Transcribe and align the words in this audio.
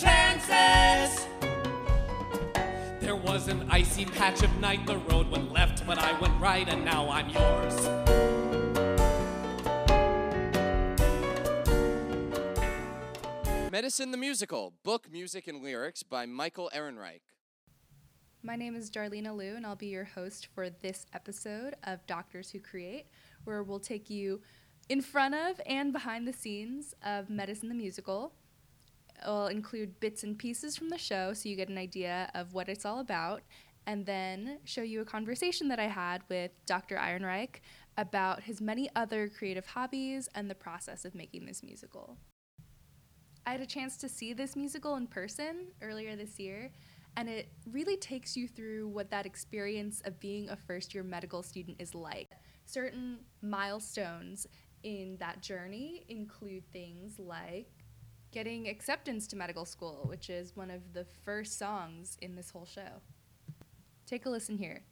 chances. 0.00 1.26
There 3.00 3.16
was 3.16 3.48
an 3.48 3.66
icy 3.70 4.06
patch 4.06 4.42
of 4.42 4.58
night, 4.58 4.86
the 4.86 4.96
road 4.96 5.30
went 5.30 5.52
left, 5.52 5.86
but 5.86 5.98
I 5.98 6.18
went 6.20 6.40
right, 6.40 6.66
and 6.68 6.84
now 6.84 7.10
I'm 7.10 7.28
yours. 7.28 7.74
Medicine 13.70 14.10
the 14.10 14.16
Musical, 14.16 14.74
book, 14.82 15.10
music, 15.10 15.48
and 15.48 15.62
lyrics 15.62 16.02
by 16.02 16.26
Michael 16.26 16.70
Ehrenreich. 16.74 17.22
My 18.42 18.56
name 18.56 18.74
is 18.74 18.90
Darlena 18.90 19.36
Liu, 19.36 19.56
and 19.56 19.66
I'll 19.66 19.76
be 19.76 19.88
your 19.88 20.04
host 20.04 20.48
for 20.54 20.70
this 20.70 21.04
episode 21.12 21.76
of 21.84 22.06
Doctors 22.06 22.50
Who 22.50 22.60
Create, 22.60 23.06
where 23.44 23.62
we'll 23.62 23.80
take 23.80 24.08
you 24.08 24.40
in 24.88 25.02
front 25.02 25.34
of 25.34 25.60
and 25.66 25.92
behind 25.92 26.26
the 26.26 26.32
scenes 26.32 26.94
of 27.04 27.28
Medicine 27.28 27.68
the 27.68 27.74
Musical. 27.74 28.32
It'll 29.22 29.48
include 29.48 30.00
bits 30.00 30.22
and 30.22 30.38
pieces 30.38 30.76
from 30.76 30.88
the 30.88 30.98
show 30.98 31.32
so 31.32 31.48
you 31.48 31.56
get 31.56 31.68
an 31.68 31.78
idea 31.78 32.30
of 32.34 32.54
what 32.54 32.68
it's 32.68 32.84
all 32.84 33.00
about, 33.00 33.42
and 33.86 34.06
then 34.06 34.58
show 34.64 34.82
you 34.82 35.00
a 35.00 35.04
conversation 35.04 35.68
that 35.68 35.78
I 35.78 35.88
had 35.88 36.22
with 36.28 36.52
Dr. 36.66 36.96
Ehrenreich 36.96 37.60
about 37.96 38.42
his 38.42 38.60
many 38.60 38.88
other 38.96 39.28
creative 39.28 39.66
hobbies 39.66 40.28
and 40.34 40.50
the 40.50 40.54
process 40.54 41.04
of 41.04 41.14
making 41.14 41.46
this 41.46 41.62
musical. 41.62 42.16
I 43.46 43.52
had 43.52 43.60
a 43.60 43.66
chance 43.66 43.96
to 43.98 44.08
see 44.08 44.32
this 44.32 44.54
musical 44.54 44.96
in 44.96 45.06
person 45.06 45.68
earlier 45.82 46.14
this 46.14 46.38
year, 46.38 46.70
and 47.16 47.28
it 47.28 47.48
really 47.70 47.96
takes 47.96 48.36
you 48.36 48.46
through 48.46 48.88
what 48.88 49.10
that 49.10 49.26
experience 49.26 50.00
of 50.04 50.20
being 50.20 50.48
a 50.48 50.56
first 50.56 50.94
year 50.94 51.02
medical 51.02 51.42
student 51.42 51.80
is 51.80 51.94
like. 51.94 52.28
Certain 52.66 53.18
milestones 53.42 54.46
in 54.82 55.16
that 55.18 55.42
journey 55.42 56.04
include 56.08 56.62
things 56.72 57.18
like 57.18 57.68
getting 58.30 58.68
acceptance 58.68 59.26
to 59.28 59.36
medical 59.36 59.64
school, 59.64 60.04
which 60.08 60.30
is 60.30 60.56
one 60.56 60.70
of 60.70 60.92
the 60.92 61.04
first 61.24 61.58
songs 61.58 62.16
in 62.20 62.36
this 62.36 62.50
whole 62.50 62.66
show. 62.66 63.02
Take 64.06 64.26
a 64.26 64.30
listen 64.30 64.56
here. 64.56 64.82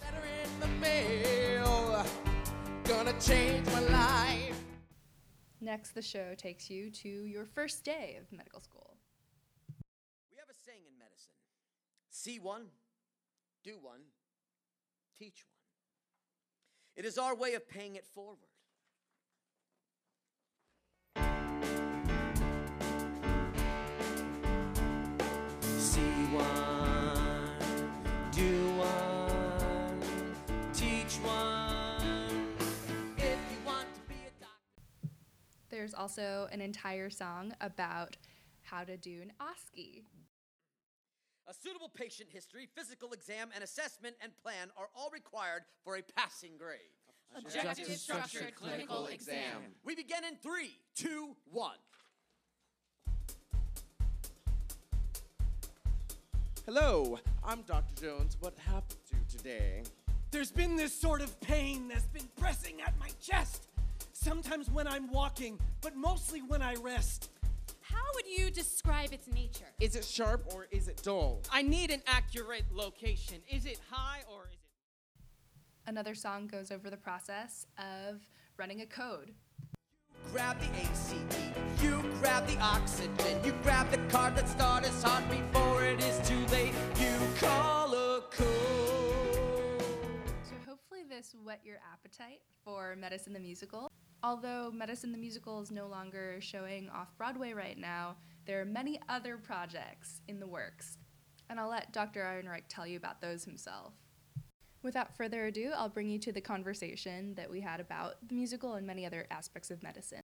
Letter 0.00 0.26
in 0.44 0.60
the 0.60 0.66
mail, 0.80 2.06
gonna 2.84 3.18
change 3.20 3.66
my 3.66 3.80
life. 3.80 4.60
Next, 5.60 5.92
the 5.92 6.02
show 6.02 6.34
takes 6.36 6.70
you 6.70 6.90
to 6.90 7.08
your 7.08 7.46
first 7.46 7.82
day 7.82 8.18
of 8.20 8.30
medical 8.30 8.60
school. 8.60 8.96
We 10.30 10.36
have 10.38 10.48
a 10.50 10.54
saying 10.54 10.82
in 10.86 10.98
medicine 10.98 11.32
see 12.10 12.38
one, 12.38 12.66
do 13.62 13.78
one, 13.80 14.00
teach 15.18 15.44
one. 15.46 15.56
It 16.96 17.04
is 17.04 17.18
our 17.18 17.34
way 17.34 17.54
of 17.54 17.68
paying 17.68 17.96
it 17.96 18.06
forward. 18.06 18.55
There's 35.76 35.92
also 35.92 36.48
an 36.52 36.62
entire 36.62 37.10
song 37.10 37.52
about 37.60 38.16
how 38.62 38.84
to 38.84 38.96
do 38.96 39.20
an 39.20 39.30
OSCE. 39.38 40.04
A 41.46 41.52
suitable 41.52 41.90
patient 41.94 42.30
history, 42.32 42.66
physical 42.74 43.12
exam, 43.12 43.50
and 43.54 43.62
assessment 43.62 44.16
and 44.22 44.32
plan 44.42 44.70
are 44.78 44.88
all 44.96 45.10
required 45.12 45.64
for 45.84 45.98
a 45.98 46.02
passing 46.16 46.52
grade. 46.56 46.78
Objective 47.36 47.88
structured 47.88 48.54
clinical 48.54 49.08
exam. 49.08 49.74
We 49.84 49.94
begin 49.94 50.24
in 50.24 50.36
three, 50.36 50.78
two, 50.94 51.36
one. 51.52 51.76
Hello, 56.64 57.18
I'm 57.44 57.60
Dr. 57.66 58.00
Jones. 58.00 58.38
What 58.40 58.54
happened 58.64 58.96
to 59.10 59.16
you 59.16 59.22
today? 59.28 59.82
There's 60.30 60.50
been 60.50 60.76
this 60.76 60.98
sort 60.98 61.20
of 61.20 61.38
pain 61.42 61.86
that's 61.88 62.06
been 62.06 62.28
pressing 62.38 62.80
at 62.80 62.98
my 62.98 63.10
chest. 63.20 63.68
Sometimes 64.26 64.68
when 64.72 64.88
I'm 64.88 65.08
walking, 65.12 65.56
but 65.80 65.94
mostly 65.94 66.40
when 66.40 66.60
I 66.60 66.74
rest. 66.74 67.30
How 67.80 68.02
would 68.16 68.26
you 68.26 68.50
describe 68.50 69.12
its 69.12 69.28
nature? 69.28 69.68
Is 69.78 69.94
it 69.94 70.04
sharp 70.04 70.52
or 70.52 70.66
is 70.72 70.88
it 70.88 71.00
dull? 71.04 71.42
I 71.52 71.62
need 71.62 71.92
an 71.92 72.02
accurate 72.08 72.64
location. 72.72 73.36
Is 73.48 73.66
it 73.66 73.78
high 73.88 74.22
or 74.28 74.48
is 74.48 74.54
it? 74.54 75.88
Another 75.88 76.16
song 76.16 76.48
goes 76.48 76.72
over 76.72 76.90
the 76.90 76.96
process 76.96 77.68
of 77.78 78.20
running 78.56 78.80
a 78.80 78.86
code. 78.86 79.30
You 79.60 80.32
grab 80.32 80.58
the 80.58 80.66
ACE, 80.80 81.14
you 81.80 82.02
grab 82.18 82.48
the 82.48 82.58
oxygen, 82.58 83.44
you 83.44 83.54
grab 83.62 83.92
the 83.92 83.98
card 84.12 84.34
that 84.34 84.48
started 84.48 84.88
us 84.88 85.04
heart 85.04 85.22
before 85.30 85.84
it 85.84 86.02
is 86.02 86.18
too 86.28 86.44
late. 86.46 86.72
You 86.98 87.16
call 87.38 87.94
a 87.94 88.22
code. 88.32 88.48
So 90.42 90.56
hopefully 90.66 91.04
this 91.08 91.32
whet 91.44 91.60
your 91.62 91.78
appetite 91.92 92.40
for 92.64 92.96
Medicine 92.96 93.32
the 93.32 93.38
Musical. 93.38 93.88
Although 94.22 94.72
Medicine 94.72 95.12
the 95.12 95.18
Musical 95.18 95.60
is 95.60 95.70
no 95.70 95.86
longer 95.86 96.36
showing 96.40 96.88
off 96.90 97.16
Broadway 97.16 97.52
right 97.52 97.78
now, 97.78 98.16
there 98.46 98.60
are 98.60 98.64
many 98.64 99.00
other 99.08 99.36
projects 99.36 100.20
in 100.28 100.40
the 100.40 100.46
works. 100.46 100.98
And 101.48 101.60
I'll 101.60 101.68
let 101.68 101.92
Dr. 101.92 102.20
Ehrenreich 102.20 102.64
tell 102.68 102.86
you 102.86 102.96
about 102.96 103.20
those 103.20 103.44
himself. 103.44 103.92
Without 104.82 105.16
further 105.16 105.46
ado, 105.46 105.72
I'll 105.76 105.88
bring 105.88 106.08
you 106.08 106.18
to 106.20 106.32
the 106.32 106.40
conversation 106.40 107.34
that 107.34 107.50
we 107.50 107.60
had 107.60 107.80
about 107.80 108.16
the 108.26 108.34
musical 108.34 108.74
and 108.74 108.86
many 108.86 109.04
other 109.04 109.26
aspects 109.30 109.70
of 109.70 109.82
medicine. 109.82 110.20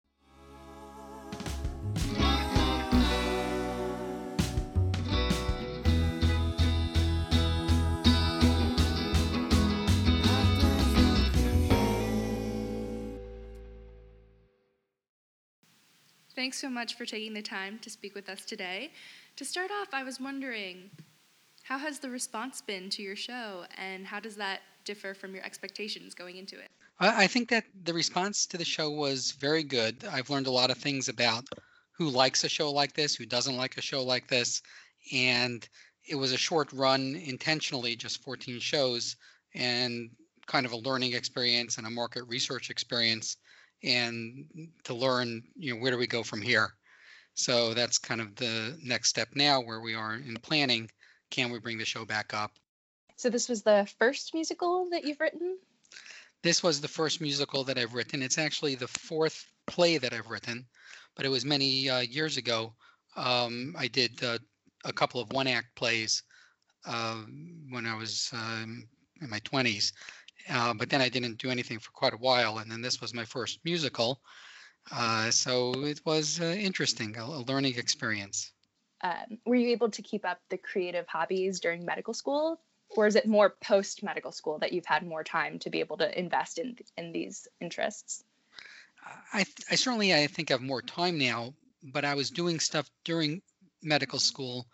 Thanks 16.40 16.56
so 16.56 16.70
much 16.70 16.94
for 16.94 17.04
taking 17.04 17.34
the 17.34 17.42
time 17.42 17.78
to 17.82 17.90
speak 17.90 18.14
with 18.14 18.30
us 18.30 18.46
today. 18.46 18.92
To 19.36 19.44
start 19.44 19.70
off, 19.70 19.88
I 19.92 20.02
was 20.04 20.18
wondering 20.18 20.88
how 21.64 21.76
has 21.76 21.98
the 21.98 22.08
response 22.08 22.62
been 22.62 22.88
to 22.88 23.02
your 23.02 23.14
show, 23.14 23.66
and 23.76 24.06
how 24.06 24.20
does 24.20 24.36
that 24.36 24.60
differ 24.86 25.12
from 25.12 25.34
your 25.34 25.44
expectations 25.44 26.14
going 26.14 26.38
into 26.38 26.58
it? 26.58 26.70
I 26.98 27.26
think 27.26 27.50
that 27.50 27.64
the 27.84 27.92
response 27.92 28.46
to 28.46 28.56
the 28.56 28.64
show 28.64 28.90
was 28.90 29.32
very 29.32 29.62
good. 29.62 30.02
I've 30.10 30.30
learned 30.30 30.46
a 30.46 30.50
lot 30.50 30.70
of 30.70 30.78
things 30.78 31.10
about 31.10 31.44
who 31.92 32.08
likes 32.08 32.42
a 32.42 32.48
show 32.48 32.70
like 32.70 32.94
this, 32.94 33.14
who 33.14 33.26
doesn't 33.26 33.58
like 33.58 33.76
a 33.76 33.82
show 33.82 34.02
like 34.02 34.26
this, 34.26 34.62
and 35.12 35.68
it 36.08 36.14
was 36.14 36.32
a 36.32 36.38
short 36.38 36.72
run 36.72 37.16
intentionally, 37.22 37.96
just 37.96 38.22
14 38.22 38.60
shows, 38.60 39.14
and 39.54 40.08
kind 40.46 40.64
of 40.64 40.72
a 40.72 40.78
learning 40.78 41.12
experience 41.12 41.76
and 41.76 41.86
a 41.86 41.90
market 41.90 42.24
research 42.28 42.70
experience, 42.70 43.36
and 43.82 44.46
to 44.84 44.94
learn, 44.94 45.42
you 45.56 45.74
know, 45.74 45.80
where 45.80 45.90
do 45.90 45.98
we 45.98 46.06
go 46.06 46.22
from 46.22 46.42
here? 46.42 46.74
So 47.34 47.74
that's 47.74 47.98
kind 47.98 48.20
of 48.20 48.34
the 48.36 48.78
next 48.82 49.08
step 49.08 49.28
now, 49.34 49.60
where 49.60 49.80
we 49.80 49.94
are 49.94 50.14
in 50.14 50.36
planning. 50.42 50.90
Can 51.30 51.50
we 51.50 51.58
bring 51.58 51.78
the 51.78 51.84
show 51.84 52.04
back 52.04 52.34
up? 52.34 52.52
So 53.16 53.30
this 53.30 53.48
was 53.48 53.62
the 53.62 53.88
first 53.98 54.34
musical 54.34 54.88
that 54.90 55.04
you've 55.04 55.20
written? 55.20 55.58
This 56.42 56.62
was 56.62 56.80
the 56.80 56.88
first 56.88 57.20
musical 57.20 57.64
that 57.64 57.78
I've 57.78 57.94
written. 57.94 58.22
It's 58.22 58.38
actually 58.38 58.74
the 58.74 58.88
fourth 58.88 59.46
play 59.66 59.98
that 59.98 60.12
I've 60.12 60.30
written, 60.30 60.66
but 61.14 61.26
it 61.26 61.28
was 61.28 61.44
many 61.44 61.88
uh, 61.88 62.00
years 62.00 62.36
ago. 62.36 62.74
Um, 63.16 63.74
I 63.78 63.88
did 63.88 64.22
uh, 64.24 64.38
a 64.84 64.92
couple 64.92 65.20
of 65.20 65.30
one 65.32 65.46
act 65.46 65.74
plays 65.76 66.22
uh, 66.86 67.22
when 67.68 67.86
I 67.86 67.94
was 67.94 68.30
um, 68.32 68.88
in 69.20 69.28
my 69.28 69.40
20s, 69.40 69.92
uh, 70.48 70.74
but 70.74 70.90
then 70.90 71.00
I 71.00 71.08
didn't 71.08 71.38
do 71.38 71.50
anything 71.50 71.78
for 71.78 71.90
quite 71.92 72.14
a 72.14 72.18
while. 72.18 72.58
And 72.58 72.70
then 72.70 72.82
this 72.82 73.00
was 73.00 73.14
my 73.14 73.24
first 73.24 73.60
musical. 73.64 74.20
Uh, 74.90 75.30
so 75.30 75.72
it 75.84 76.00
was 76.04 76.40
uh, 76.40 76.44
interesting, 76.44 77.16
a, 77.16 77.24
a 77.24 77.44
learning 77.46 77.76
experience. 77.76 78.52
Um, 79.02 79.38
were 79.46 79.54
you 79.54 79.68
able 79.70 79.90
to 79.90 80.02
keep 80.02 80.24
up 80.24 80.40
the 80.50 80.58
creative 80.58 81.06
hobbies 81.06 81.60
during 81.60 81.84
medical 81.84 82.14
school? 82.14 82.60
Or 82.90 83.06
is 83.06 83.14
it 83.14 83.26
more 83.26 83.54
post 83.62 84.02
medical 84.02 84.32
school 84.32 84.58
that 84.58 84.72
you've 84.72 84.86
had 84.86 85.06
more 85.06 85.22
time 85.22 85.60
to 85.60 85.70
be 85.70 85.80
able 85.80 85.98
to 85.98 86.18
invest 86.18 86.58
in 86.58 86.76
in 86.96 87.12
these 87.12 87.46
interests? 87.60 88.24
I, 89.32 89.46
I 89.70 89.76
certainly 89.76 90.12
I 90.12 90.26
think 90.26 90.50
I 90.50 90.54
have 90.54 90.60
more 90.60 90.82
time 90.82 91.18
now, 91.18 91.54
but 91.82 92.04
I 92.04 92.14
was 92.14 92.30
doing 92.30 92.58
stuff 92.58 92.90
during 93.04 93.42
medical 93.82 94.18
school, 94.18 94.66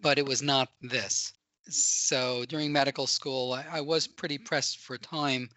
but 0.00 0.18
it 0.18 0.26
was 0.26 0.42
not 0.42 0.68
this. 0.82 1.32
So 1.68 2.44
during 2.46 2.72
medical 2.72 3.06
school, 3.06 3.52
I, 3.54 3.64
I 3.72 3.80
was 3.80 4.06
pretty 4.06 4.38
pressed 4.38 4.78
for 4.80 4.98
time. 4.98 5.48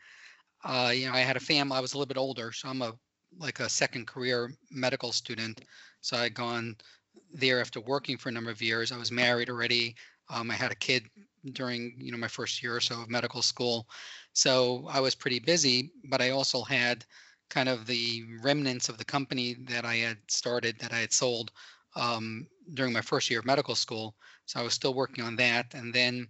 Uh, 0.63 0.91
you 0.93 1.07
know, 1.07 1.13
I 1.13 1.19
had 1.19 1.37
a 1.37 1.41
family. 1.41 1.77
I 1.77 1.81
was 1.81 1.93
a 1.93 1.97
little 1.97 2.07
bit 2.07 2.17
older, 2.17 2.51
so 2.51 2.69
I'm 2.69 2.81
a 2.81 2.93
like 3.37 3.59
a 3.59 3.69
second 3.69 4.07
career 4.07 4.51
medical 4.71 5.11
student. 5.11 5.61
So 6.01 6.17
I'd 6.17 6.33
gone 6.33 6.77
there 7.33 7.59
after 7.59 7.81
working 7.81 8.17
for 8.17 8.29
a 8.29 8.31
number 8.31 8.51
of 8.51 8.61
years. 8.61 8.91
I 8.91 8.97
was 8.97 9.11
married 9.11 9.49
already. 9.49 9.95
Um, 10.29 10.49
I 10.51 10.55
had 10.55 10.71
a 10.71 10.75
kid 10.75 11.03
during 11.53 11.95
you 11.99 12.11
know 12.11 12.17
my 12.17 12.27
first 12.27 12.63
year 12.63 12.75
or 12.75 12.81
so 12.81 13.01
of 13.01 13.09
medical 13.09 13.41
school, 13.41 13.87
so 14.33 14.87
I 14.89 14.99
was 15.01 15.15
pretty 15.15 15.39
busy. 15.39 15.91
But 16.09 16.21
I 16.21 16.31
also 16.31 16.63
had 16.63 17.05
kind 17.49 17.69
of 17.69 17.85
the 17.85 18.23
remnants 18.41 18.89
of 18.89 18.97
the 18.97 19.05
company 19.05 19.55
that 19.69 19.85
I 19.85 19.95
had 19.95 20.17
started, 20.27 20.79
that 20.79 20.93
I 20.93 20.99
had 20.99 21.13
sold 21.13 21.51
um, 21.97 22.47
during 22.73 22.93
my 22.93 23.01
first 23.01 23.29
year 23.29 23.39
of 23.39 23.45
medical 23.45 23.75
school. 23.75 24.15
So 24.45 24.59
I 24.59 24.63
was 24.63 24.73
still 24.73 24.93
working 24.93 25.23
on 25.23 25.35
that. 25.37 25.73
And 25.73 25.93
then 25.93 26.27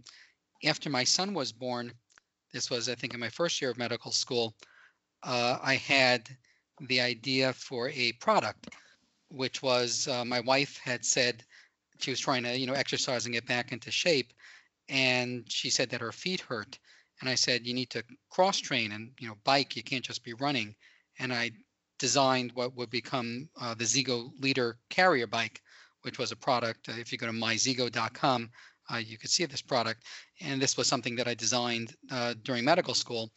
after 0.66 0.90
my 0.90 1.04
son 1.04 1.34
was 1.34 1.52
born, 1.52 1.92
this 2.54 2.70
was, 2.70 2.90
I 2.90 2.96
think, 2.96 3.14
in 3.14 3.20
my 3.20 3.30
first 3.30 3.62
year 3.62 3.70
of 3.70 3.78
medical 3.78 4.12
school, 4.12 4.56
uh, 5.24 5.58
I 5.62 5.76
had 5.76 6.30
the 6.88 7.02
idea 7.02 7.54
for 7.54 7.90
a 7.90 8.14
product, 8.14 8.70
which 9.30 9.62
was 9.62 10.08
uh, 10.08 10.24
my 10.24 10.40
wife 10.40 10.80
had 10.84 11.04
said 11.04 11.44
she 12.00 12.12
was 12.12 12.20
trying 12.20 12.44
to, 12.44 12.58
you 12.58 12.66
know, 12.66 12.74
exercising 12.74 13.34
it 13.34 13.46
back 13.46 13.72
into 13.72 13.92
shape. 13.92 14.32
And 14.90 15.44
she 15.50 15.70
said 15.70 15.90
that 15.90 16.02
her 16.02 16.14
feet 16.14 16.42
hurt. 16.42 16.80
And 17.20 17.30
I 17.30 17.36
said, 17.36 17.66
you 17.66 17.74
need 17.74 17.90
to 17.90 18.04
cross 18.30 18.58
train 18.58 18.92
and, 18.92 19.12
you 19.20 19.28
know, 19.28 19.36
bike. 19.44 19.76
You 19.76 19.84
can't 19.84 20.06
just 20.06 20.24
be 20.24 20.34
running. 20.34 20.76
And 21.20 21.34
I 21.34 21.52
designed 22.00 22.52
what 22.54 22.76
would 22.76 22.90
become 22.90 23.50
uh, 23.60 23.74
the 23.74 23.84
Zigo 23.84 24.32
Leader 24.40 24.78
carrier 24.90 25.28
bike, 25.28 25.62
which 26.02 26.20
was 26.20 26.32
a 26.32 26.36
product. 26.36 26.90
Uh, 26.90 26.94
if 26.98 27.12
you 27.12 27.18
go 27.18 27.28
to 27.28 27.34
myzigo.com, 27.34 28.50
uh, 28.92 28.98
you 28.98 29.18
could 29.18 29.30
see 29.30 29.46
this 29.46 29.62
product. 29.62 30.04
And 30.42 30.62
this 30.62 30.78
was 30.78 30.88
something 30.88 31.16
that 31.16 31.28
I 31.28 31.34
designed 31.34 31.96
uh, 32.12 32.36
during 32.44 32.64
medical 32.64 32.94
school 32.94 33.32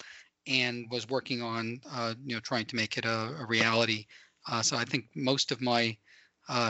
and 0.46 0.86
was 0.90 1.08
working 1.08 1.42
on, 1.42 1.80
uh, 1.92 2.14
you 2.24 2.34
know, 2.34 2.40
trying 2.40 2.66
to 2.66 2.76
make 2.76 2.96
it 2.96 3.04
a, 3.04 3.34
a 3.40 3.46
reality. 3.46 4.06
Uh, 4.48 4.62
so 4.62 4.76
I 4.76 4.84
think 4.84 5.06
most 5.14 5.52
of 5.52 5.60
my 5.60 5.96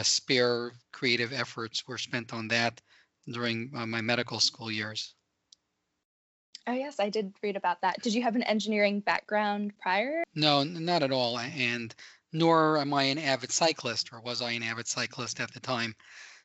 spare 0.02 0.72
creative 0.92 1.32
efforts 1.32 1.87
were 1.87 1.96
spent 1.96 2.34
on 2.34 2.48
that 2.48 2.81
during 3.32 3.70
my 3.72 4.00
medical 4.00 4.38
school 4.38 4.70
years. 4.70 5.14
Oh 6.67 6.73
yes, 6.73 7.01
I 7.01 7.09
did 7.09 7.33
read 7.43 7.57
about 7.57 7.81
that. 7.83 8.03
Did 8.03 8.15
you 8.15 8.23
have 8.23 8.37
an 8.37 8.43
engineering 8.43 9.01
background 9.01 9.73
prior? 9.81 10.23
No, 10.35 10.62
not 10.62 11.03
at 11.03 11.12
all. 11.12 11.39
And 11.39 11.95
nor 12.33 12.79
am 12.79 12.95
I 12.95 13.05
an 13.05 13.19
avid 13.19 13.51
cyclist, 13.51 14.12
or 14.12 14.21
was 14.21 14.43
I 14.43 14.53
an 14.53 14.62
avid 14.62 14.87
cyclist 14.87 15.41
at 15.41 15.53
the 15.53 15.61
time. 15.61 15.95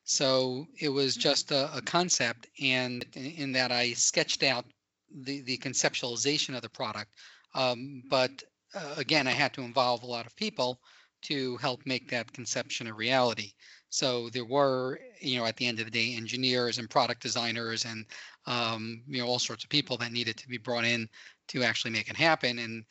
So 0.04 0.68
it 0.80 0.90
was 0.90 1.14
mm-hmm. 1.14 1.22
just 1.22 1.52
a, 1.52 1.76
a 1.76 1.82
concept, 1.82 2.48
and 2.62 3.06
in 3.14 3.52
that 3.54 3.72
I 3.72 3.94
sketched 3.94 4.44
out 4.44 4.66
the, 5.14 5.42
the 5.42 5.58
conceptualization 5.58 6.56
of 6.56 6.62
the 6.62 6.70
product. 6.70 7.12
Um, 7.54 8.04
but 8.10 8.32
uh, 8.74 8.96
again, 8.98 9.28
I 9.28 9.32
had 9.32 9.54
to 9.54 9.62
involve 9.62 10.04
a 10.04 10.08
lot 10.08 10.26
of 10.26 10.36
people 10.36 10.80
to 11.24 11.58
help 11.58 11.86
make 11.86 12.10
that 12.10 12.32
conception 12.34 12.88
a 12.88 12.94
reality. 12.94 13.54
So 13.96 14.30
there 14.30 14.44
were, 14.44 15.00
you 15.22 15.40
know, 15.40 15.46
at 15.46 15.56
the 15.56 15.66
end 15.66 15.80
of 15.80 15.86
the 15.86 15.92
day, 15.92 16.16
engineers 16.16 16.80
and 16.80 16.90
product 16.90 17.22
designers 17.22 17.86
and 17.86 18.06
um, 18.46 19.02
you 19.08 19.22
know 19.22 19.28
all 19.28 19.40
sorts 19.40 19.64
of 19.64 19.70
people 19.70 19.96
that 19.96 20.12
needed 20.12 20.36
to 20.36 20.50
be 20.50 20.58
brought 20.58 20.84
in 20.84 21.08
to 21.48 21.64
actually 21.64 21.92
make 21.92 22.10
it 22.10 22.18
happen 22.18 22.60
and 22.60 22.84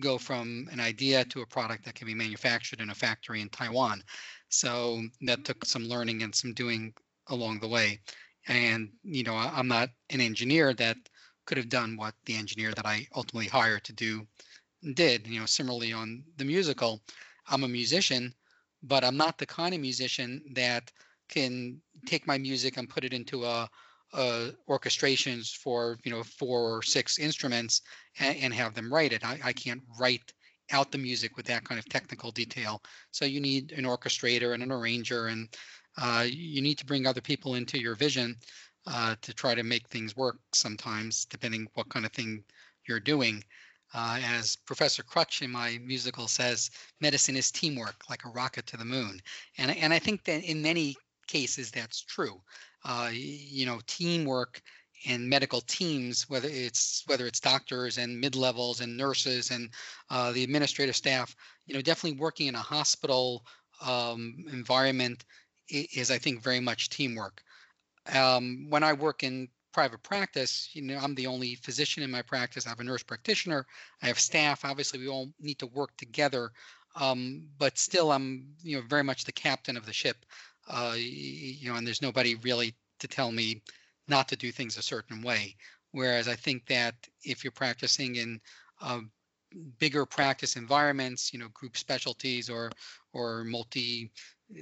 go 0.00 0.16
from 0.16 0.66
an 0.72 0.80
idea 0.80 1.26
to 1.26 1.42
a 1.42 1.46
product 1.46 1.84
that 1.84 1.94
can 1.94 2.06
be 2.06 2.14
manufactured 2.14 2.80
in 2.80 2.88
a 2.88 2.94
factory 2.94 3.42
in 3.42 3.50
Taiwan. 3.50 4.02
So 4.48 5.02
that 5.26 5.44
took 5.44 5.62
some 5.66 5.90
learning 5.90 6.22
and 6.22 6.34
some 6.34 6.54
doing 6.54 6.94
along 7.28 7.60
the 7.60 7.68
way. 7.68 8.00
And 8.48 8.88
you 9.02 9.24
know, 9.24 9.34
I'm 9.34 9.68
not 9.68 9.90
an 10.08 10.22
engineer 10.22 10.72
that 10.72 10.96
could 11.44 11.58
have 11.58 11.68
done 11.68 11.98
what 11.98 12.14
the 12.24 12.34
engineer 12.34 12.72
that 12.72 12.86
I 12.86 13.06
ultimately 13.14 13.48
hired 13.48 13.84
to 13.84 13.92
do 13.92 14.26
did. 14.94 15.26
You 15.26 15.40
know, 15.40 15.46
similarly 15.46 15.92
on 15.92 16.24
the 16.38 16.46
musical, 16.46 17.02
I'm 17.46 17.64
a 17.64 17.68
musician, 17.68 18.32
but 18.82 19.04
I'm 19.04 19.16
not 19.16 19.38
the 19.38 19.46
kind 19.46 19.74
of 19.74 19.80
musician 19.80 20.42
that 20.54 20.90
can 21.28 21.80
take 22.06 22.26
my 22.26 22.38
music 22.38 22.76
and 22.76 22.88
put 22.88 23.04
it 23.04 23.12
into 23.12 23.44
a 23.44 23.68
uh, 24.12 24.50
orchestrations 24.68 25.54
for 25.54 25.98
you 26.04 26.10
know 26.10 26.22
four 26.22 26.76
or 26.76 26.82
six 26.82 27.18
instruments 27.18 27.82
and, 28.20 28.36
and 28.38 28.54
have 28.54 28.74
them 28.74 28.92
write 28.92 29.12
it. 29.12 29.24
I, 29.24 29.38
I 29.44 29.52
can't 29.52 29.82
write 29.98 30.32
out 30.72 30.90
the 30.90 30.98
music 30.98 31.36
with 31.36 31.46
that 31.46 31.64
kind 31.64 31.78
of 31.78 31.88
technical 31.88 32.30
detail. 32.30 32.82
So 33.10 33.24
you 33.24 33.40
need 33.40 33.72
an 33.72 33.84
orchestrator 33.84 34.54
and 34.54 34.62
an 34.62 34.72
arranger, 34.72 35.26
and 35.26 35.48
uh, 35.98 36.26
you 36.28 36.62
need 36.62 36.78
to 36.78 36.86
bring 36.86 37.06
other 37.06 37.20
people 37.20 37.54
into 37.54 37.80
your 37.80 37.94
vision 37.94 38.36
uh, 38.86 39.16
to 39.22 39.34
try 39.34 39.54
to 39.54 39.62
make 39.62 39.88
things 39.88 40.16
work. 40.16 40.38
Sometimes, 40.54 41.24
depending 41.26 41.66
what 41.74 41.88
kind 41.88 42.06
of 42.06 42.12
thing 42.12 42.42
you're 42.88 43.00
doing. 43.00 43.42
Uh, 43.94 44.20
as 44.24 44.56
Professor 44.56 45.02
Crutch 45.02 45.42
in 45.42 45.50
my 45.50 45.78
musical 45.82 46.28
says, 46.28 46.70
medicine 47.00 47.36
is 47.36 47.50
teamwork, 47.50 48.02
like 48.10 48.24
a 48.24 48.30
rocket 48.30 48.66
to 48.66 48.76
the 48.76 48.84
moon. 48.84 49.20
And 49.58 49.70
and 49.76 49.92
I 49.92 49.98
think 49.98 50.24
that 50.24 50.42
in 50.44 50.60
many 50.62 50.96
cases 51.26 51.70
that's 51.70 52.02
true 52.02 52.40
uh, 52.86 53.10
you 53.12 53.66
know, 53.66 53.80
teamwork 53.86 54.62
and 55.06 55.28
medical 55.28 55.60
teams, 55.60 56.28
whether 56.28 56.48
it's 56.48 57.02
whether 57.06 57.26
it's 57.26 57.40
doctors 57.40 57.98
and 57.98 58.20
mid 58.20 58.36
levels 58.36 58.80
and 58.80 58.96
nurses 58.96 59.50
and 59.50 59.70
uh, 60.10 60.32
the 60.32 60.44
administrative 60.44 60.96
staff, 60.96 61.34
you 61.66 61.74
know, 61.74 61.82
definitely 61.82 62.18
working 62.18 62.46
in 62.46 62.54
a 62.54 62.58
hospital 62.58 63.44
um, 63.84 64.36
environment 64.52 65.24
is, 65.68 66.10
I 66.10 66.18
think, 66.18 66.42
very 66.42 66.60
much 66.60 66.88
teamwork. 66.88 67.42
Um, 68.14 68.66
when 68.68 68.84
I 68.84 68.92
work 68.92 69.24
in 69.24 69.48
private 69.76 70.02
practice, 70.02 70.70
you 70.72 70.80
know, 70.80 70.96
I'm 70.96 71.14
the 71.14 71.26
only 71.26 71.56
physician 71.56 72.02
in 72.02 72.10
my 72.10 72.22
practice. 72.22 72.66
I 72.66 72.70
have 72.70 72.80
a 72.80 72.84
nurse 72.84 73.02
practitioner. 73.02 73.66
I 74.02 74.06
have 74.06 74.18
staff. 74.18 74.64
Obviously, 74.64 75.00
we 75.00 75.08
all 75.08 75.28
need 75.38 75.58
to 75.58 75.66
work 75.66 75.94
together. 75.98 76.50
Um, 76.94 77.48
but 77.58 77.76
still, 77.76 78.10
I'm, 78.10 78.54
you 78.62 78.76
know, 78.76 78.82
very 78.88 79.04
much 79.04 79.24
the 79.24 79.32
captain 79.32 79.76
of 79.76 79.84
the 79.84 79.92
ship 79.92 80.16
uh, 80.68 80.94
you 80.96 81.68
know, 81.68 81.76
and 81.76 81.86
there's 81.86 82.00
nobody 82.00 82.34
really 82.36 82.74
to 83.00 83.08
tell 83.08 83.30
me 83.30 83.62
not 84.08 84.28
to 84.28 84.36
do 84.36 84.50
things 84.50 84.78
a 84.78 84.82
certain 84.82 85.22
way. 85.22 85.56
Whereas 85.92 86.26
I 86.26 86.34
think 86.34 86.66
that 86.66 86.94
if 87.22 87.44
you're 87.44 87.50
practicing 87.50 88.16
in 88.16 88.40
uh, 88.80 89.00
bigger 89.78 90.06
practice 90.06 90.56
environments, 90.56 91.32
you 91.32 91.38
know, 91.38 91.48
group 91.54 91.76
specialties 91.76 92.50
or 92.50 92.70
or 93.12 93.44
multi 93.44 94.10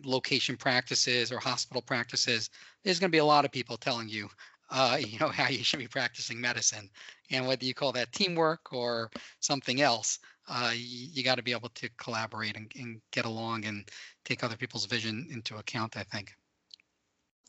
location 0.04 0.56
practices 0.56 1.32
or 1.32 1.38
hospital 1.38 1.82
practices, 1.82 2.50
there's 2.82 3.00
going 3.00 3.10
to 3.10 3.16
be 3.16 3.18
a 3.18 3.24
lot 3.24 3.44
of 3.44 3.52
people 3.52 3.76
telling 3.76 4.08
you, 4.08 4.28
uh, 4.74 4.96
you 5.00 5.18
know, 5.18 5.28
how 5.28 5.48
you 5.48 5.64
should 5.64 5.78
be 5.78 5.88
practicing 5.88 6.40
medicine. 6.40 6.90
And 7.30 7.46
whether 7.46 7.64
you 7.64 7.72
call 7.72 7.92
that 7.92 8.12
teamwork 8.12 8.72
or 8.72 9.10
something 9.40 9.80
else, 9.80 10.18
uh, 10.48 10.72
you, 10.74 11.08
you 11.12 11.24
got 11.24 11.36
to 11.36 11.42
be 11.42 11.52
able 11.52 11.70
to 11.70 11.88
collaborate 11.96 12.56
and, 12.56 12.70
and 12.78 13.00
get 13.12 13.24
along 13.24 13.64
and 13.64 13.88
take 14.24 14.44
other 14.44 14.56
people's 14.56 14.84
vision 14.86 15.28
into 15.30 15.56
account, 15.56 15.96
I 15.96 16.02
think. 16.02 16.32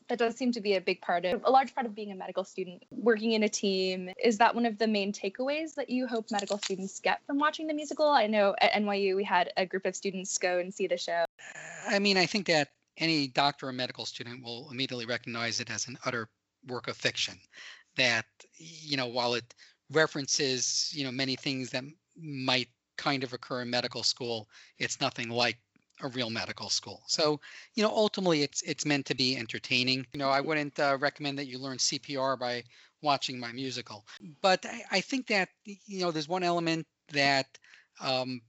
That 0.07 0.19
does 0.19 0.35
seem 0.35 0.51
to 0.51 0.61
be 0.61 0.75
a 0.75 0.81
big 0.81 1.01
part 1.01 1.25
of 1.25 1.41
a 1.45 1.49
large 1.49 1.73
part 1.73 1.87
of 1.87 1.95
being 1.95 2.11
a 2.11 2.15
medical 2.15 2.43
student 2.43 2.83
working 2.91 3.31
in 3.31 3.41
a 3.41 3.49
team. 3.49 4.11
Is 4.23 4.37
that 4.37 4.53
one 4.53 4.67
of 4.67 4.77
the 4.77 4.85
main 4.85 5.11
takeaways 5.11 5.73
that 5.75 5.89
you 5.89 6.05
hope 6.05 6.29
medical 6.29 6.59
students 6.59 6.99
get 6.99 7.25
from 7.25 7.39
watching 7.39 7.65
the 7.65 7.73
musical? 7.73 8.07
I 8.07 8.27
know 8.27 8.55
at 8.61 8.73
nyu 8.73 9.15
we 9.15 9.23
had 9.23 9.51
a 9.57 9.65
group 9.65 9.87
of 9.87 9.95
students 9.95 10.37
go 10.37 10.59
and 10.59 10.71
see 10.71 10.85
the 10.85 10.97
show. 10.97 11.25
I 11.87 11.97
mean 11.97 12.17
i 12.17 12.25
think 12.27 12.45
that 12.47 12.69
any 12.97 13.27
doctor 13.27 13.67
or 13.67 13.73
medical 13.73 14.05
student 14.05 14.43
will 14.43 14.69
immediately 14.71 15.07
recognize 15.07 15.59
it 15.59 15.71
as 15.71 15.87
an 15.87 15.97
utter 16.05 16.29
work 16.67 16.87
of 16.87 16.97
fiction 16.97 17.39
that 17.97 18.25
you 18.57 18.97
know 18.97 19.07
while 19.07 19.33
it 19.33 19.53
references 19.91 20.91
you 20.93 21.03
know 21.03 21.11
many 21.11 21.35
things 21.35 21.69
that 21.69 21.83
might 22.17 22.69
kind 22.97 23.23
of 23.23 23.33
occur 23.33 23.61
in 23.61 23.69
medical 23.69 24.03
school. 24.03 24.49
It's 24.79 25.01
nothing 25.01 25.29
like 25.29 25.57
a 26.01 26.07
real 26.09 26.29
medical 26.29 26.69
school. 26.69 27.03
So, 27.07 27.39
you 27.75 27.83
know, 27.83 27.89
ultimately 27.89 28.43
it's 28.43 28.61
it's 28.63 28.85
meant 28.85 29.05
to 29.07 29.15
be 29.15 29.37
entertaining. 29.37 30.05
You 30.13 30.19
know, 30.19 30.29
I 30.29 30.41
wouldn't 30.41 30.79
uh, 30.79 30.97
recommend 30.99 31.37
that 31.39 31.47
you 31.47 31.57
learn 31.57 31.77
CPR 31.77 32.37
by 32.37 32.63
watching 33.01 33.39
my 33.39 33.51
musical. 33.51 34.05
But 34.41 34.65
I, 34.65 34.83
I 34.91 35.01
think 35.01 35.27
that 35.27 35.49
you 35.65 36.01
know 36.01 36.11
there's 36.11 36.27
one 36.27 36.43
element 36.43 36.85
that 37.13 37.47
um, 38.01 38.41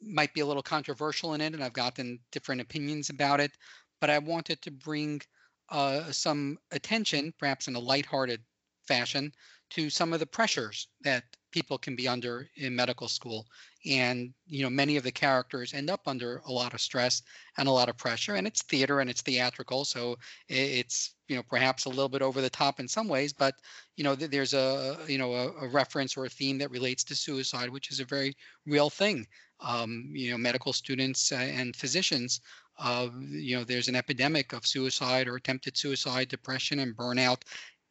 might 0.00 0.34
be 0.34 0.40
a 0.40 0.46
little 0.46 0.62
controversial 0.62 1.34
in 1.34 1.40
it, 1.40 1.54
and 1.54 1.64
I've 1.64 1.72
gotten 1.72 2.20
different 2.30 2.60
opinions 2.60 3.10
about 3.10 3.40
it. 3.40 3.52
But 4.00 4.10
I 4.10 4.18
wanted 4.18 4.62
to 4.62 4.70
bring 4.70 5.20
uh, 5.70 6.10
some 6.12 6.58
attention, 6.70 7.32
perhaps 7.38 7.68
in 7.68 7.74
a 7.74 7.80
lighthearted 7.80 8.42
fashion, 8.86 9.32
to 9.70 9.90
some 9.90 10.12
of 10.12 10.20
the 10.20 10.26
pressures 10.26 10.88
that 11.02 11.24
people 11.50 11.78
can 11.78 11.96
be 11.96 12.08
under 12.08 12.48
in 12.56 12.74
medical 12.74 13.08
school. 13.08 13.46
And 13.86 14.32
you 14.46 14.62
know 14.62 14.70
many 14.70 14.96
of 14.96 15.04
the 15.04 15.12
characters 15.12 15.72
end 15.72 15.90
up 15.90 16.02
under 16.06 16.42
a 16.46 16.52
lot 16.52 16.74
of 16.74 16.80
stress 16.80 17.22
and 17.56 17.68
a 17.68 17.72
lot 17.72 17.88
of 17.88 17.96
pressure 17.96 18.34
and 18.34 18.46
it's 18.46 18.62
theater 18.62 19.00
and 19.00 19.08
it's 19.08 19.22
theatrical 19.22 19.84
so 19.84 20.16
it's 20.48 21.14
you 21.28 21.36
know 21.36 21.42
perhaps 21.42 21.84
a 21.84 21.88
little 21.88 22.08
bit 22.08 22.22
over 22.22 22.40
the 22.40 22.50
top 22.50 22.80
in 22.80 22.88
some 22.88 23.08
ways 23.08 23.32
but 23.32 23.54
you 23.96 24.04
know 24.04 24.14
there's 24.14 24.52
a 24.52 24.98
you 25.06 25.16
know 25.16 25.32
a, 25.32 25.64
a 25.64 25.68
reference 25.68 26.16
or 26.16 26.24
a 26.24 26.28
theme 26.28 26.58
that 26.58 26.70
relates 26.70 27.04
to 27.04 27.14
suicide 27.14 27.70
which 27.70 27.90
is 27.90 28.00
a 28.00 28.04
very 28.04 28.34
real 28.66 28.90
thing. 28.90 29.26
Um, 29.60 30.10
you 30.12 30.30
know 30.30 30.38
medical 30.38 30.72
students 30.72 31.32
and 31.32 31.74
physicians 31.74 32.40
uh, 32.78 33.08
you 33.28 33.56
know 33.56 33.64
there's 33.64 33.88
an 33.88 33.96
epidemic 33.96 34.52
of 34.52 34.66
suicide 34.66 35.28
or 35.28 35.36
attempted 35.36 35.76
suicide 35.76 36.28
depression 36.28 36.78
and 36.80 36.96
burnout. 36.96 37.42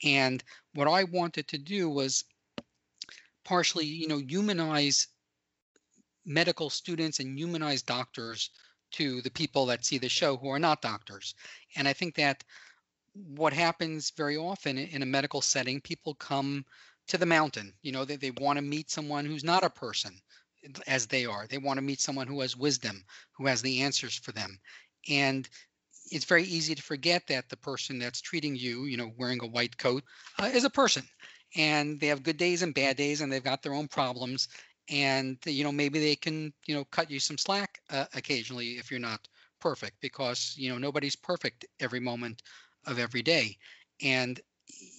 And 0.03 0.43
what 0.73 0.87
I 0.87 1.03
wanted 1.05 1.47
to 1.49 1.57
do 1.57 1.89
was 1.89 2.23
partially, 3.47 3.85
you 3.85 4.09
know, 4.09 4.17
humanize 4.17 5.07
medical 6.25 6.69
students 6.69 7.19
and 7.19 7.39
humanize 7.39 7.81
doctors 7.81 8.49
to 8.91 9.21
the 9.21 9.31
people 9.31 9.65
that 9.65 9.85
see 9.85 9.97
the 9.97 10.09
show 10.09 10.35
who 10.35 10.49
are 10.49 10.59
not 10.59 10.81
doctors. 10.81 11.33
And 11.77 11.87
I 11.87 11.93
think 11.93 12.15
that 12.15 12.43
what 13.13 13.53
happens 13.53 14.11
very 14.17 14.35
often 14.35 14.77
in 14.77 15.01
a 15.01 15.05
medical 15.05 15.41
setting, 15.41 15.79
people 15.79 16.13
come 16.15 16.65
to 17.07 17.17
the 17.17 17.25
mountain. 17.25 17.73
You 17.81 17.93
know, 17.93 18.03
they, 18.03 18.17
they 18.17 18.31
want 18.31 18.57
to 18.57 18.61
meet 18.61 18.91
someone 18.91 19.25
who's 19.25 19.45
not 19.45 19.63
a 19.63 19.69
person 19.69 20.11
as 20.85 21.07
they 21.07 21.25
are. 21.25 21.47
They 21.47 21.57
want 21.57 21.77
to 21.77 21.81
meet 21.81 22.01
someone 22.01 22.27
who 22.27 22.41
has 22.41 22.57
wisdom, 22.57 23.05
who 23.37 23.47
has 23.47 23.61
the 23.61 23.81
answers 23.81 24.15
for 24.15 24.33
them. 24.33 24.59
And 25.09 25.47
it's 26.11 26.25
very 26.25 26.43
easy 26.43 26.75
to 26.75 26.83
forget 26.83 27.27
that 27.27 27.47
the 27.47 27.57
person 27.57 27.97
that's 27.97 28.19
treating 28.19 28.57
you, 28.57 28.85
you 28.85 28.97
know, 28.97 29.11
wearing 29.17 29.39
a 29.41 29.47
white 29.47 29.77
coat, 29.77 30.03
uh, 30.37 30.49
is 30.53 30.65
a 30.65 30.69
person, 30.69 31.03
and 31.55 31.99
they 31.99 32.07
have 32.07 32.23
good 32.23 32.37
days 32.37 32.61
and 32.61 32.73
bad 32.73 32.97
days, 32.97 33.21
and 33.21 33.31
they've 33.31 33.43
got 33.43 33.61
their 33.63 33.73
own 33.73 33.87
problems, 33.87 34.47
and 34.89 35.37
you 35.45 35.63
know 35.63 35.71
maybe 35.71 35.99
they 35.99 36.15
can 36.15 36.53
you 36.65 36.75
know 36.75 36.85
cut 36.85 37.11
you 37.11 37.19
some 37.19 37.37
slack 37.37 37.79
uh, 37.89 38.05
occasionally 38.15 38.71
if 38.77 38.91
you're 38.91 38.99
not 38.99 39.27
perfect 39.59 39.99
because 40.01 40.53
you 40.57 40.69
know 40.69 40.77
nobody's 40.77 41.15
perfect 41.15 41.65
every 41.79 41.99
moment 41.99 42.43
of 42.85 42.99
every 42.99 43.21
day. 43.21 43.57
And 44.01 44.39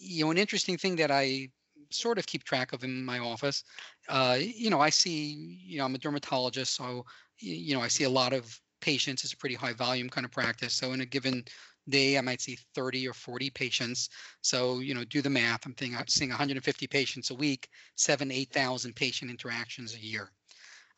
you 0.00 0.24
know 0.24 0.30
an 0.30 0.38
interesting 0.38 0.78
thing 0.78 0.96
that 0.96 1.10
i 1.10 1.46
sort 1.90 2.18
of 2.18 2.26
keep 2.26 2.42
track 2.44 2.72
of 2.72 2.84
in 2.84 3.04
my 3.04 3.18
office 3.18 3.64
uh, 4.08 4.36
you 4.40 4.70
know 4.70 4.80
i 4.80 4.88
see 4.88 5.58
you 5.62 5.78
know 5.78 5.84
i'm 5.84 5.94
a 5.94 5.98
dermatologist 5.98 6.74
so 6.74 7.04
you 7.38 7.74
know 7.74 7.80
i 7.82 7.88
see 7.88 8.04
a 8.04 8.10
lot 8.10 8.32
of 8.32 8.60
patients. 8.80 9.24
It's 9.24 9.32
a 9.32 9.36
pretty 9.36 9.54
high 9.54 9.72
volume 9.72 10.08
kind 10.08 10.24
of 10.24 10.30
practice. 10.30 10.74
So 10.74 10.92
in 10.92 11.00
a 11.00 11.06
given 11.06 11.44
day 11.88 12.18
i 12.18 12.20
might 12.20 12.40
see 12.40 12.58
30 12.74 13.08
or 13.08 13.12
40 13.12 13.50
patients. 13.50 14.08
So 14.42 14.80
you 14.80 14.94
know 14.94 15.04
do 15.04 15.22
the 15.22 15.30
math 15.30 15.66
i'm 15.66 15.74
thinking, 15.74 15.98
seeing 16.08 16.30
150 16.30 16.86
patients 16.86 17.30
a 17.30 17.34
week 17.34 17.68
seven 17.96 18.30
8000 18.30 18.94
patient 18.94 19.30
interactions 19.30 19.94
a 19.94 19.98
year. 19.98 20.30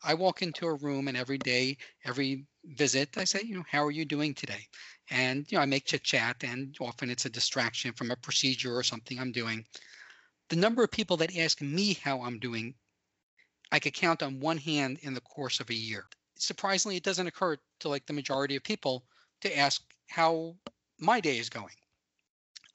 I 0.03 0.15
walk 0.15 0.41
into 0.41 0.65
a 0.65 0.73
room 0.73 1.07
and 1.07 1.17
every 1.17 1.37
day 1.37 1.77
every 2.05 2.45
visit 2.63 3.17
i 3.17 3.23
say 3.23 3.41
you 3.43 3.55
know 3.55 3.65
how 3.69 3.83
are 3.85 3.91
you 3.91 4.05
doing 4.05 4.33
today? 4.33 4.67
And 5.09 5.49
you 5.51 5.57
know 5.57 5.61
i 5.61 5.65
make 5.65 5.85
chit 5.85 6.03
chat 6.03 6.43
and 6.43 6.75
often 6.79 7.09
it's 7.09 7.25
a 7.25 7.29
distraction 7.29 7.93
from 7.93 8.11
a 8.11 8.15
procedure 8.15 8.75
or 8.75 8.83
something 8.83 9.19
i'm 9.19 9.31
doing. 9.31 9.65
The 10.49 10.55
number 10.57 10.83
of 10.83 10.91
people 10.91 11.17
that 11.17 11.37
ask 11.37 11.61
me 11.61 11.93
how 11.93 12.21
i'm 12.21 12.39
doing 12.39 12.75
i 13.71 13.79
could 13.79 13.93
count 13.93 14.21
on 14.21 14.39
one 14.39 14.57
hand 14.57 14.99
in 15.01 15.13
the 15.13 15.21
course 15.21 15.59
of 15.59 15.69
a 15.69 15.73
year. 15.73 16.05
Surprisingly 16.37 16.97
it 16.97 17.03
doesn't 17.03 17.27
occur 17.27 17.57
to 17.79 17.89
like 17.89 18.05
the 18.05 18.13
majority 18.13 18.55
of 18.55 18.63
people 18.63 19.05
to 19.41 19.57
ask 19.57 19.81
how 20.07 20.55
my 21.01 21.19
day 21.19 21.37
is 21.37 21.49
going. 21.49 21.73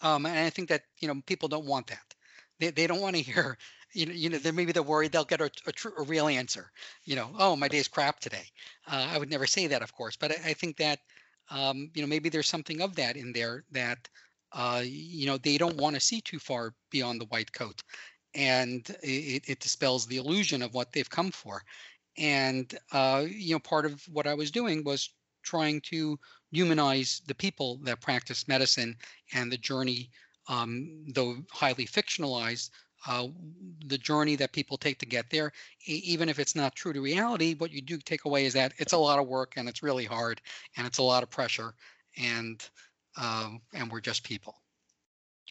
Um, 0.03 0.27
and 0.27 0.39
I 0.39 0.51
think 0.51 0.69
that 0.69 0.83
you 1.01 1.09
know 1.09 1.23
people 1.27 1.49
don't 1.49 1.67
want 1.67 1.87
that. 1.87 2.15
They 2.59 2.71
they 2.71 2.87
don't 2.87 3.01
want 3.01 3.17
to 3.17 3.23
hear 3.31 3.57
you 3.93 4.07
know 4.07 4.13
you 4.13 4.29
know 4.31 4.39
they 4.39 4.51
maybe 4.51 4.73
they're 4.73 4.83
worried 4.83 5.13
they'll 5.13 5.25
get 5.25 5.41
a, 5.41 5.51
a, 5.67 5.73
true, 5.73 5.93
a 5.99 6.03
real 6.03 6.29
answer. 6.29 6.71
You 7.05 7.17
know, 7.17 7.31
oh 7.39 7.57
my 7.57 7.69
day's 7.69 7.89
crap 7.89 8.21
today. 8.21 8.45
Uh, 8.87 9.09
I 9.11 9.19
would 9.19 9.31
never 9.31 9.47
say 9.47 9.67
that, 9.69 9.83
of 9.83 9.95
course, 9.95 10.17
but 10.17 10.33
I, 10.33 10.51
I 10.51 10.53
think 10.53 10.77
that 10.77 11.01
um, 11.51 11.91
you 11.95 12.03
know 12.03 12.09
maybe 12.09 12.29
there's 12.29 12.49
something 12.49 12.83
of 12.83 12.97
that 12.97 13.17
in 13.17 13.33
there 13.33 13.65
that 13.73 14.09
uh, 14.53 14.83
you 14.85 15.27
know 15.27 15.39
they 15.39 15.59
don't 15.59 15.77
want 15.79 15.95
to 15.95 16.01
see 16.01 16.21
too 16.21 16.39
far 16.39 16.75
beyond 16.91 17.21
the 17.21 17.27
white 17.27 17.53
coat, 17.53 17.83
and 18.35 18.89
it, 19.03 19.45
it 19.49 19.61
dispels 19.61 20.07
the 20.07 20.19
illusion 20.19 20.63
of 20.63 20.75
what 20.75 20.93
they've 20.93 21.11
come 21.11 21.31
for. 21.31 21.63
And 22.19 22.77
uh, 22.93 23.25
you 23.29 23.55
know 23.55 23.61
part 23.61 23.87
of 23.87 24.03
what 24.13 24.27
I 24.27 24.35
was 24.35 24.51
doing 24.51 24.85
was 24.85 25.11
trying 25.43 25.81
to 25.81 26.19
humanize 26.51 27.23
the 27.27 27.35
people 27.35 27.79
that 27.85 28.01
practice 28.01 28.49
medicine 28.49 28.97
and 29.33 29.51
the 29.51 29.57
journey, 29.57 30.11
um, 30.49 31.05
though 31.13 31.37
highly 31.51 31.87
fictionalized, 31.87 32.71
uh, 33.07 33.29
the 33.87 33.99
journey 33.99 34.37
that 34.37 34.53
people 34.53 34.77
take 34.77 34.99
to 34.99 35.07
get 35.07 35.31
there, 35.31 35.53
e- 35.87 36.03
even 36.05 36.29
if 36.29 36.39
it's 36.39 36.57
not 36.57 36.75
true 36.75 36.93
to 36.93 37.01
reality, 37.01 37.55
what 37.55 37.71
you 37.71 37.81
do 37.81 37.99
take 37.99 38.25
away 38.25 38.47
is 38.47 38.55
that 38.55 38.73
it's 38.79 38.93
a 38.93 38.99
lot 38.99 39.19
of 39.19 39.29
work 39.29 39.55
and 39.57 39.69
it's 39.69 39.83
really 39.83 40.05
hard 40.05 40.41
and 40.77 40.87
it's 40.87 40.99
a 40.99 41.03
lot 41.03 41.23
of 41.23 41.31
pressure, 41.31 41.75
and 42.17 42.69
um, 43.17 43.61
and 43.73 43.91
we're 43.91 44.01
just 44.01 44.25
people. 44.25 44.55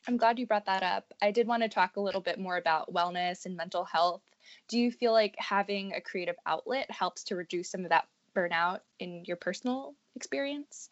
I'm 0.08 0.18
glad 0.18 0.38
you 0.38 0.46
brought 0.46 0.66
that 0.66 0.84
up. 0.84 1.14
I 1.22 1.32
did 1.32 1.48
want 1.48 1.64
to 1.64 1.70
talk 1.70 1.96
a 1.96 2.02
little 2.02 2.22
bit 2.22 2.40
more 2.40 2.58
about 2.58 2.94
wellness 2.94 3.46
and 3.46 3.58
mental 3.58 3.84
health. 3.84 4.22
Do 4.68 4.78
you 4.78 4.92
feel 4.92 5.14
like 5.14 5.36
having 5.40 5.94
a 5.94 6.02
creative 6.02 6.36
outlet 6.46 6.92
helps 6.92 7.24
to 7.26 7.36
reduce 7.36 7.72
some 7.72 7.84
of 7.84 7.90
that 7.90 8.08
burnout 8.36 8.82
in 9.00 9.24
your 9.26 9.38
personal 9.38 9.96
experience? 10.16 10.90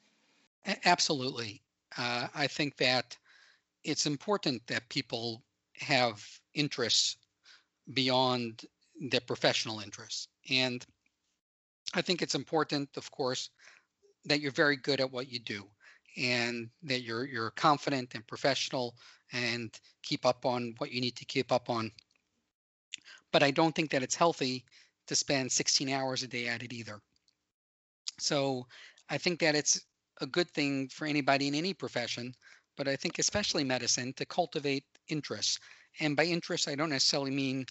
Absolutely. 0.86 1.62
Uh, 1.98 2.28
I 2.34 2.48
think 2.48 2.78
that 2.78 3.18
it's 3.84 4.06
important 4.06 4.66
that 4.68 4.88
people 4.90 5.44
have 5.78 6.24
interests 6.54 7.18
beyond 7.94 8.66
their 9.00 9.22
professional 9.22 9.80
interests. 9.80 10.28
And 10.50 10.86
I 11.94 12.02
think 12.02 12.22
it's 12.22 12.36
important, 12.36 12.90
of 12.98 13.12
course, 13.12 13.50
that 14.26 14.40
you're 14.40 14.52
very 14.52 14.78
good 14.78 15.02
at 15.02 15.12
what 15.12 15.30
you 15.30 15.40
do 15.40 15.66
and 16.16 16.70
that 16.84 17.02
you're 17.02 17.26
you're 17.26 17.52
confident 17.52 18.14
and 18.14 18.26
professional 18.28 18.96
and 19.32 19.78
keep 20.04 20.26
up 20.26 20.46
on 20.46 20.76
what 20.78 20.92
you 20.92 21.02
need 21.02 21.16
to 21.18 21.26
keep 21.26 21.52
up 21.52 21.70
on. 21.70 21.92
But 23.32 23.44
I 23.44 23.52
don't 23.52 23.76
think 23.76 23.90
that 23.92 24.04
it's 24.04 24.16
healthy 24.16 24.64
to 25.08 25.16
spend 25.16 25.52
16 25.52 25.90
hours 25.90 26.24
a 26.24 26.28
day 26.28 26.48
at 26.48 26.64
it 26.64 26.72
either. 26.72 27.02
So 28.20 28.68
I 29.14 29.20
think 29.20 29.40
that 29.42 29.54
it's 29.54 29.80
a 30.22 30.26
good 30.26 30.50
thing 30.50 30.90
for 30.90 31.06
anybody 31.06 31.48
in 31.48 31.54
any 31.54 31.72
profession, 31.76 32.34
but 32.76 32.88
I 32.88 32.96
think 32.96 33.20
especially 33.20 33.64
medicine 33.64 34.12
to 34.14 34.26
cultivate 34.26 34.86
interests. 35.08 35.60
And 36.00 36.16
by 36.16 36.24
interest, 36.24 36.68
I 36.68 36.74
don't 36.74 36.90
necessarily 36.90 37.30
mean 37.30 37.68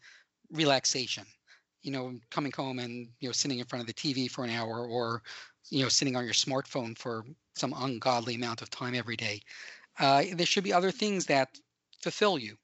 relaxation. 0.52 1.24
You 1.82 1.90
know, 1.90 2.14
coming 2.30 2.52
home 2.52 2.78
and 2.78 3.08
you 3.18 3.28
know 3.28 3.32
sitting 3.32 3.58
in 3.58 3.64
front 3.64 3.80
of 3.80 3.88
the 3.88 3.92
TV 3.92 4.30
for 4.30 4.44
an 4.44 4.50
hour, 4.50 4.86
or 4.86 5.20
you 5.68 5.82
know 5.82 5.88
sitting 5.88 6.14
on 6.14 6.22
your 6.22 6.32
smartphone 6.32 6.96
for 6.96 7.24
some 7.56 7.74
ungodly 7.76 8.36
amount 8.36 8.62
of 8.62 8.70
time 8.70 8.94
every 8.94 9.16
day. 9.16 9.40
Uh, 9.98 10.22
there 10.34 10.46
should 10.46 10.62
be 10.62 10.72
other 10.72 10.92
things 10.92 11.26
that 11.26 11.48
fulfill 12.02 12.38
you. 12.38 12.56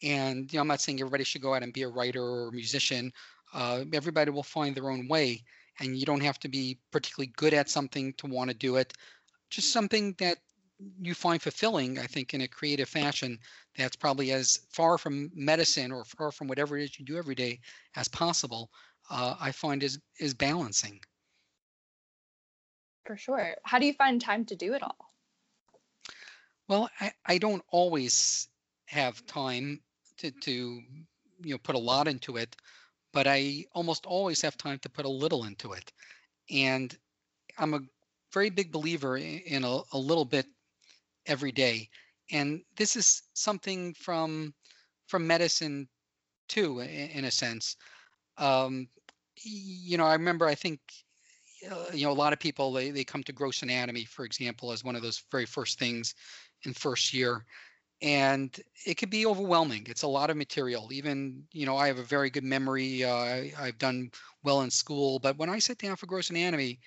And 0.00 0.52
you 0.52 0.58
know, 0.58 0.60
I'm 0.60 0.68
not 0.68 0.80
saying 0.80 1.00
everybody 1.00 1.24
should 1.24 1.42
go 1.42 1.54
out 1.54 1.64
and 1.64 1.72
be 1.72 1.82
a 1.82 1.88
writer 1.88 2.22
or 2.22 2.48
a 2.50 2.52
musician. 2.52 3.12
Uh, 3.52 3.84
everybody 3.92 4.30
will 4.30 4.44
find 4.44 4.76
their 4.76 4.90
own 4.90 5.08
way 5.08 5.42
and 5.80 5.96
you 5.96 6.06
don't 6.06 6.22
have 6.22 6.38
to 6.40 6.48
be 6.48 6.78
particularly 6.90 7.32
good 7.36 7.54
at 7.54 7.70
something 7.70 8.12
to 8.14 8.26
want 8.26 8.50
to 8.50 8.56
do 8.56 8.76
it. 8.76 8.92
Just 9.50 9.72
something 9.72 10.14
that 10.18 10.38
you 11.00 11.14
find 11.14 11.40
fulfilling, 11.40 11.98
I 11.98 12.06
think, 12.06 12.34
in 12.34 12.40
a 12.40 12.48
creative 12.48 12.88
fashion 12.88 13.38
that's 13.76 13.96
probably 13.96 14.32
as 14.32 14.58
far 14.70 14.98
from 14.98 15.30
medicine 15.34 15.92
or 15.92 16.04
far 16.04 16.32
from 16.32 16.48
whatever 16.48 16.76
it 16.76 16.84
is 16.84 16.98
you 16.98 17.04
do 17.04 17.16
every 17.16 17.34
day 17.34 17.60
as 17.96 18.08
possible, 18.08 18.70
uh, 19.10 19.36
I 19.40 19.52
find 19.52 19.82
is 19.82 19.98
is 20.18 20.34
balancing. 20.34 21.00
For 23.04 23.16
sure. 23.16 23.56
How 23.64 23.78
do 23.78 23.86
you 23.86 23.94
find 23.94 24.20
time 24.20 24.44
to 24.46 24.56
do 24.56 24.74
it 24.74 24.82
all? 24.82 25.12
Well, 26.68 26.88
I, 27.00 27.12
I 27.26 27.38
don't 27.38 27.62
always 27.70 28.48
have 28.86 29.24
time 29.26 29.80
to, 30.18 30.30
to 30.30 30.52
you 30.52 31.54
know 31.54 31.58
put 31.58 31.74
a 31.74 31.78
lot 31.78 32.08
into 32.08 32.36
it 32.36 32.56
but 33.12 33.26
I 33.26 33.66
almost 33.72 34.06
always 34.06 34.40
have 34.42 34.56
time 34.56 34.78
to 34.80 34.88
put 34.88 35.04
a 35.04 35.10
little 35.10 35.44
into 35.44 35.72
it. 35.72 35.92
And 36.50 36.96
I'm 37.58 37.74
a 37.74 37.80
very 38.32 38.50
big 38.50 38.72
believer 38.72 39.16
in 39.16 39.64
a, 39.64 39.80
a 39.92 39.98
little 39.98 40.24
bit 40.24 40.46
every 41.26 41.52
day. 41.52 41.88
And 42.30 42.62
this 42.76 42.96
is 42.96 43.22
something 43.34 43.94
from 43.94 44.54
from 45.06 45.26
medicine 45.26 45.88
too, 46.48 46.80
in 46.80 47.24
a 47.24 47.30
sense. 47.30 47.76
Um, 48.38 48.88
you 49.42 49.98
know, 49.98 50.06
I 50.06 50.14
remember 50.14 50.46
I 50.46 50.54
think 50.54 50.80
uh, 51.70 51.86
you 51.92 52.06
know 52.06 52.12
a 52.12 52.14
lot 52.14 52.32
of 52.32 52.38
people 52.38 52.72
they, 52.72 52.90
they 52.90 53.04
come 53.04 53.22
to 53.24 53.32
gross 53.32 53.62
anatomy, 53.62 54.04
for 54.04 54.24
example, 54.24 54.72
as 54.72 54.84
one 54.84 54.96
of 54.96 55.02
those 55.02 55.22
very 55.30 55.46
first 55.46 55.78
things 55.78 56.14
in 56.64 56.72
first 56.72 57.12
year 57.12 57.44
and 58.02 58.60
it 58.84 58.94
could 58.94 59.10
be 59.10 59.24
overwhelming 59.24 59.86
it's 59.88 60.02
a 60.02 60.08
lot 60.08 60.28
of 60.28 60.36
material 60.36 60.88
even 60.92 61.44
you 61.52 61.64
know 61.64 61.76
i 61.76 61.86
have 61.86 61.98
a 61.98 62.02
very 62.02 62.28
good 62.30 62.44
memory 62.44 63.04
uh, 63.04 63.14
I, 63.14 63.52
i've 63.60 63.78
done 63.78 64.10
well 64.42 64.62
in 64.62 64.70
school 64.70 65.18
but 65.20 65.38
when 65.38 65.48
i 65.48 65.58
sat 65.58 65.78
down 65.78 65.96
for 65.96 66.06
gross 66.06 66.30
anatomy 66.30 66.80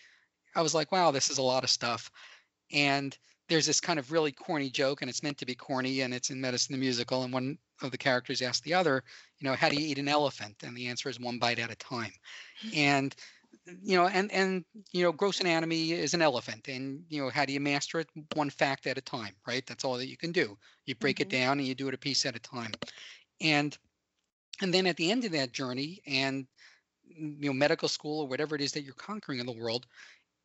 i 0.55 0.61
was 0.61 0.75
like 0.75 0.91
wow 0.91 1.11
this 1.11 1.29
is 1.29 1.37
a 1.37 1.43
lot 1.43 1.63
of 1.63 1.69
stuff. 1.69 2.11
And 2.73 3.17
there's 3.47 3.67
this 3.67 3.79
kind 3.79 3.99
of 3.99 4.11
really 4.11 4.31
corny 4.31 4.69
joke 4.69 5.01
and 5.01 5.09
it's 5.09 5.21
meant 5.21 5.37
to 5.37 5.45
be 5.45 5.55
corny 5.55 6.01
and 6.01 6.13
it's 6.13 6.31
in 6.31 6.41
medicine 6.41 6.73
the 6.73 6.79
musical 6.79 7.23
and 7.23 7.31
one 7.31 7.57
of 7.81 7.91
the 7.91 7.97
characters 7.97 8.41
asks 8.41 8.61
the 8.61 8.73
other 8.73 9.03
you 9.39 9.47
know 9.47 9.55
how 9.55 9.69
do 9.69 9.75
you 9.75 9.87
eat 9.87 9.99
an 9.99 10.07
elephant? 10.07 10.55
And 10.63 10.75
the 10.75 10.87
answer 10.87 11.09
is 11.09 11.19
one 11.19 11.39
bite 11.39 11.59
at 11.59 11.71
a 11.71 11.75
time. 11.75 12.11
And 12.75 13.15
you 13.81 13.97
know, 13.97 14.07
and 14.07 14.31
and 14.31 14.63
you 14.91 15.03
know, 15.03 15.11
gross 15.11 15.39
anatomy 15.39 15.91
is 15.91 16.13
an 16.13 16.21
elephant, 16.21 16.67
and 16.67 17.03
you 17.09 17.21
know, 17.21 17.29
how 17.29 17.45
do 17.45 17.53
you 17.53 17.59
master 17.59 17.99
it? 17.99 18.09
One 18.35 18.49
fact 18.49 18.87
at 18.87 18.97
a 18.97 19.01
time, 19.01 19.33
right? 19.47 19.65
That's 19.65 19.83
all 19.83 19.97
that 19.97 20.07
you 20.07 20.17
can 20.17 20.31
do. 20.31 20.57
You 20.85 20.95
break 20.95 21.17
mm-hmm. 21.17 21.23
it 21.23 21.29
down 21.29 21.59
and 21.59 21.67
you 21.67 21.75
do 21.75 21.87
it 21.87 21.93
a 21.93 21.97
piece 21.97 22.25
at 22.25 22.35
a 22.35 22.39
time, 22.39 22.71
and 23.41 23.77
and 24.61 24.73
then 24.73 24.85
at 24.85 24.97
the 24.97 25.11
end 25.11 25.25
of 25.25 25.31
that 25.31 25.51
journey, 25.51 26.01
and 26.05 26.45
you 27.07 27.49
know, 27.49 27.53
medical 27.53 27.87
school 27.87 28.21
or 28.21 28.27
whatever 28.27 28.55
it 28.55 28.61
is 28.61 28.71
that 28.73 28.83
you're 28.83 28.93
conquering 28.93 29.39
in 29.39 29.45
the 29.45 29.51
world, 29.51 29.87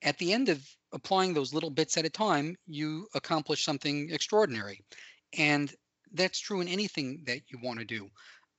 at 0.03 0.17
the 0.19 0.33
end 0.33 0.49
of 0.49 0.67
applying 0.93 1.35
those 1.35 1.53
little 1.53 1.71
bits 1.71 1.99
at 1.99 2.07
a 2.07 2.11
time, 2.11 2.57
you 2.67 3.07
accomplish 3.15 3.65
something 3.65 4.11
extraordinary, 4.11 4.83
and 5.37 5.75
that's 6.15 6.41
true 6.41 6.61
in 6.61 6.69
anything 6.69 7.23
that 7.27 7.41
you 7.49 7.59
want 7.63 7.79
to 7.79 7.85
do. 7.85 8.09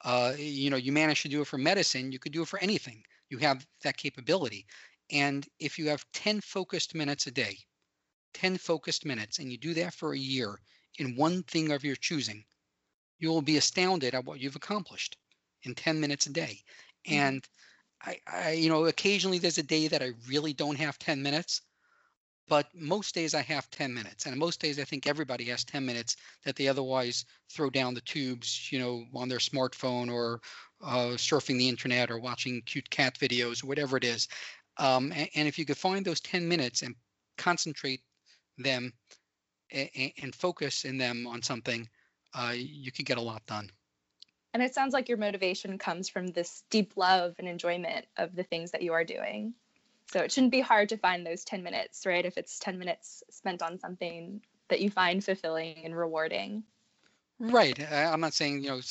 Uh, 0.03 0.33
you 0.37 0.69
know, 0.69 0.77
you 0.77 0.91
manage 0.91 1.21
to 1.23 1.29
do 1.29 1.41
it 1.41 1.47
for 1.47 1.57
medicine, 1.57 2.11
you 2.11 2.19
could 2.19 2.31
do 2.31 2.43
it 2.43 2.47
for 2.47 2.59
anything 2.59 3.03
you 3.31 3.37
have 3.37 3.65
that 3.83 3.97
capability. 3.97 4.67
And 5.09 5.47
if 5.59 5.79
you 5.79 5.87
have 5.89 6.05
10 6.13 6.41
focused 6.41 6.93
minutes 6.93 7.27
a 7.27 7.31
day, 7.31 7.57
10 8.33 8.57
focused 8.57 9.05
minutes, 9.05 9.39
and 9.39 9.49
you 9.51 9.57
do 9.57 9.73
that 9.73 9.93
for 9.93 10.13
a 10.13 10.19
year 10.19 10.59
in 10.99 11.15
one 11.15 11.43
thing 11.43 11.71
of 11.71 11.83
your 11.83 11.95
choosing, 11.95 12.43
you 13.17 13.29
will 13.29 13.41
be 13.41 13.57
astounded 13.57 14.13
at 14.13 14.25
what 14.25 14.39
you've 14.39 14.55
accomplished 14.55 15.17
in 15.63 15.73
10 15.73 15.99
minutes 15.99 16.27
a 16.27 16.31
day. 16.31 16.59
Mm-hmm. 17.07 17.13
And 17.13 17.47
I, 18.03 18.17
I, 18.27 18.51
you 18.51 18.69
know, 18.69 18.85
occasionally 18.85 19.39
there's 19.39 19.57
a 19.57 19.63
day 19.63 19.87
that 19.87 20.03
I 20.03 20.11
really 20.27 20.53
don't 20.53 20.77
have 20.77 20.99
10 20.99 21.23
minutes, 21.23 21.61
but 22.51 22.67
most 22.75 23.15
days 23.15 23.33
I 23.33 23.43
have 23.43 23.71
10 23.71 23.93
minutes. 23.93 24.25
And 24.25 24.35
most 24.35 24.59
days 24.59 24.77
I 24.77 24.83
think 24.83 25.07
everybody 25.07 25.45
has 25.45 25.63
10 25.63 25.85
minutes 25.85 26.17
that 26.43 26.57
they 26.57 26.67
otherwise 26.67 27.23
throw 27.49 27.69
down 27.69 27.93
the 27.93 28.01
tubes, 28.01 28.69
you 28.73 28.77
know, 28.77 29.05
on 29.15 29.29
their 29.29 29.37
smartphone 29.37 30.11
or 30.11 30.41
uh, 30.83 31.15
surfing 31.15 31.57
the 31.57 31.69
internet 31.69 32.11
or 32.11 32.19
watching 32.19 32.61
cute 32.65 32.89
cat 32.89 33.17
videos 33.17 33.63
or 33.63 33.67
whatever 33.67 33.95
it 33.95 34.03
is. 34.03 34.27
Um, 34.75 35.13
and, 35.15 35.29
and, 35.33 35.47
if 35.47 35.57
you 35.57 35.63
could 35.63 35.77
find 35.77 36.03
those 36.03 36.19
10 36.19 36.45
minutes 36.45 36.81
and 36.81 36.95
concentrate 37.37 38.01
them 38.57 38.91
and, 39.71 40.11
and 40.21 40.35
focus 40.35 40.83
in 40.83 40.97
them 40.97 41.27
on 41.27 41.41
something, 41.41 41.87
uh, 42.33 42.51
you 42.53 42.91
could 42.91 43.05
get 43.05 43.17
a 43.17 43.21
lot 43.21 43.45
done. 43.45 43.69
And 44.53 44.61
it 44.61 44.73
sounds 44.73 44.91
like 44.91 45.07
your 45.07 45.17
motivation 45.17 45.77
comes 45.77 46.09
from 46.09 46.27
this 46.27 46.63
deep 46.69 46.97
love 46.97 47.35
and 47.39 47.47
enjoyment 47.47 48.07
of 48.17 48.35
the 48.35 48.43
things 48.43 48.71
that 48.71 48.81
you 48.81 48.91
are 48.91 49.05
doing. 49.05 49.53
So 50.11 50.19
it 50.19 50.31
shouldn't 50.31 50.51
be 50.51 50.59
hard 50.59 50.89
to 50.89 50.97
find 50.97 51.25
those 51.25 51.45
10 51.45 51.63
minutes, 51.63 52.05
right? 52.05 52.25
If 52.25 52.37
it's 52.37 52.59
10 52.59 52.77
minutes 52.77 53.23
spent 53.29 53.61
on 53.61 53.79
something 53.79 54.41
that 54.67 54.81
you 54.81 54.89
find 54.89 55.23
fulfilling 55.23 55.85
and 55.85 55.95
rewarding. 55.95 56.63
Right. 57.39 57.79
I'm 57.89 58.19
not 58.19 58.33
saying, 58.33 58.61
you 58.61 58.71
know, 58.71 58.81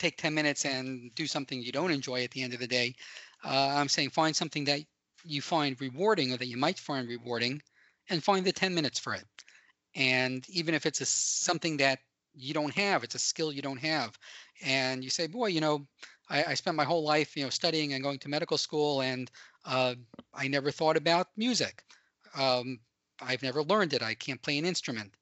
take 0.00 0.16
10 0.16 0.34
minutes 0.34 0.64
and 0.64 1.14
do 1.14 1.28
something 1.28 1.62
you 1.62 1.70
don't 1.70 1.92
enjoy 1.92 2.24
at 2.24 2.32
the 2.32 2.42
end 2.42 2.54
of 2.54 2.60
the 2.60 2.66
day. 2.66 2.96
Uh, 3.44 3.74
I'm 3.76 3.88
saying 3.88 4.10
find 4.10 4.34
something 4.34 4.64
that 4.64 4.80
you 5.24 5.40
find 5.40 5.80
rewarding 5.80 6.32
or 6.32 6.38
that 6.38 6.48
you 6.48 6.56
might 6.56 6.78
find 6.80 7.08
rewarding 7.08 7.62
and 8.10 8.22
find 8.22 8.44
the 8.44 8.52
10 8.52 8.74
minutes 8.74 8.98
for 8.98 9.14
it. 9.14 9.24
And 9.94 10.44
even 10.48 10.74
if 10.74 10.86
it's 10.86 11.00
a, 11.00 11.06
something 11.06 11.76
that 11.76 12.00
you 12.34 12.52
don't 12.52 12.74
have, 12.74 13.04
it's 13.04 13.14
a 13.14 13.20
skill 13.20 13.52
you 13.52 13.62
don't 13.62 13.80
have. 13.80 14.18
And 14.64 15.04
you 15.04 15.10
say, 15.10 15.28
boy, 15.28 15.46
you 15.46 15.60
know, 15.60 15.86
I, 16.32 16.44
I 16.48 16.54
spent 16.54 16.76
my 16.76 16.84
whole 16.84 17.04
life, 17.04 17.36
you 17.36 17.44
know, 17.44 17.50
studying 17.50 17.92
and 17.92 18.02
going 18.02 18.18
to 18.20 18.28
medical 18.28 18.58
school 18.58 19.02
and 19.02 19.30
uh, 19.66 19.94
I 20.34 20.48
never 20.48 20.70
thought 20.70 20.96
about 20.96 21.28
music. 21.36 21.84
Um, 22.36 22.80
I've 23.20 23.42
never 23.42 23.62
learned 23.62 23.92
it. 23.92 24.02
I 24.02 24.14
can't 24.14 24.42
play 24.42 24.58
an 24.58 24.64
instrument. 24.64 25.14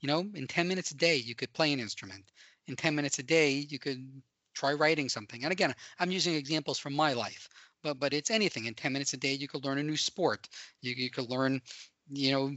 You 0.00 0.08
know, 0.08 0.26
in 0.34 0.46
10 0.46 0.68
minutes 0.68 0.90
a 0.90 0.96
day, 0.96 1.16
you 1.16 1.34
could 1.34 1.52
play 1.54 1.72
an 1.72 1.80
instrument. 1.80 2.24
In 2.66 2.76
10 2.76 2.94
minutes 2.94 3.18
a 3.18 3.22
day, 3.22 3.52
you 3.52 3.78
could 3.78 4.04
try 4.54 4.74
writing 4.74 5.08
something. 5.08 5.44
And 5.44 5.52
again, 5.52 5.74
I'm 5.98 6.10
using 6.10 6.34
examples 6.34 6.78
from 6.78 6.94
my 6.94 7.12
life, 7.12 7.48
but 7.82 7.98
but 7.98 8.12
it's 8.12 8.30
anything. 8.30 8.66
In 8.66 8.74
10 8.74 8.92
minutes 8.92 9.14
a 9.14 9.16
day, 9.16 9.32
you 9.32 9.48
could 9.48 9.64
learn 9.64 9.78
a 9.78 9.82
new 9.82 9.96
sport. 9.96 10.48
You, 10.82 10.94
you 10.94 11.10
could 11.10 11.30
learn, 11.30 11.62
you 12.10 12.32
know, 12.32 12.56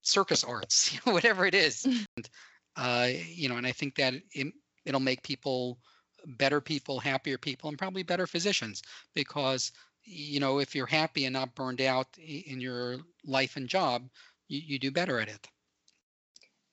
circus 0.00 0.42
arts, 0.42 0.96
whatever 1.04 1.46
it 1.46 1.54
is. 1.54 1.84
and, 1.84 2.28
uh, 2.76 3.08
you 3.26 3.48
know, 3.48 3.56
and 3.56 3.66
I 3.66 3.72
think 3.72 3.96
that 3.96 4.14
it, 4.32 4.52
it'll 4.84 5.00
make 5.00 5.22
people 5.22 5.78
better 6.26 6.60
people, 6.60 7.00
happier 7.00 7.38
people, 7.38 7.68
and 7.68 7.78
probably 7.78 8.02
better 8.02 8.26
physicians 8.26 8.82
because 9.14 9.72
you 10.04 10.40
know, 10.40 10.58
if 10.58 10.74
you're 10.74 10.86
happy 10.86 11.26
and 11.26 11.32
not 11.32 11.54
burned 11.54 11.80
out 11.80 12.08
in 12.18 12.60
your 12.60 12.98
life 13.24 13.56
and 13.56 13.68
job, 13.68 14.08
you, 14.48 14.60
you 14.64 14.78
do 14.78 14.90
better 14.90 15.20
at 15.20 15.28
it. 15.28 15.48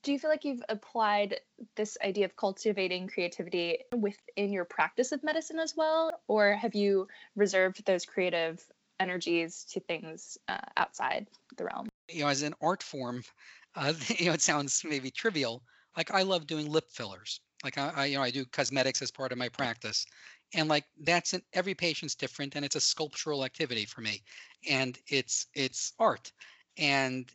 Do 0.01 0.13
you 0.13 0.19
feel 0.19 0.29
like 0.29 0.45
you've 0.45 0.63
applied 0.69 1.41
this 1.75 1.97
idea 2.03 2.25
of 2.25 2.35
cultivating 2.35 3.07
creativity 3.07 3.79
within 3.95 4.51
your 4.51 4.63
practice 4.63 5.11
of 5.11 5.23
medicine 5.23 5.59
as 5.59 5.75
well? 5.75 6.11
Or 6.27 6.53
have 6.53 6.73
you 6.73 7.07
reserved 7.35 7.85
those 7.85 8.05
creative 8.05 8.65
energies 8.99 9.65
to 9.71 9.81
things 9.81 10.37
uh, 10.47 10.57
outside 10.77 11.27
the 11.57 11.65
realm? 11.65 11.89
You 12.07 12.21
know, 12.21 12.29
as 12.29 12.43
an 12.43 12.55
art 12.61 12.81
form, 12.81 13.23
uh, 13.75 13.93
you 14.17 14.27
know, 14.27 14.33
it 14.33 14.41
sounds 14.41 14.83
maybe 14.87 15.11
trivial. 15.11 15.63
Like 15.97 16.11
I 16.11 16.21
love 16.21 16.47
doing 16.47 16.71
lip 16.71 16.89
fillers. 16.91 17.41
Like 17.63 17.77
I, 17.77 17.91
I, 17.95 18.05
you 18.05 18.17
know, 18.17 18.23
I 18.23 18.31
do 18.31 18.45
cosmetics 18.45 19.01
as 19.01 19.11
part 19.11 19.31
of 19.31 19.37
my 19.37 19.49
practice, 19.49 20.05
and 20.53 20.69
like 20.69 20.85
that's 21.01 21.33
an, 21.33 21.41
every 21.53 21.75
patient's 21.75 22.15
different 22.15 22.55
and 22.55 22.65
it's 22.65 22.75
a 22.75 22.81
sculptural 22.81 23.45
activity 23.45 23.85
for 23.85 24.01
me. 24.01 24.23
And 24.69 24.97
it's 25.07 25.47
it's 25.53 25.93
art. 25.99 26.31
And 26.77 27.31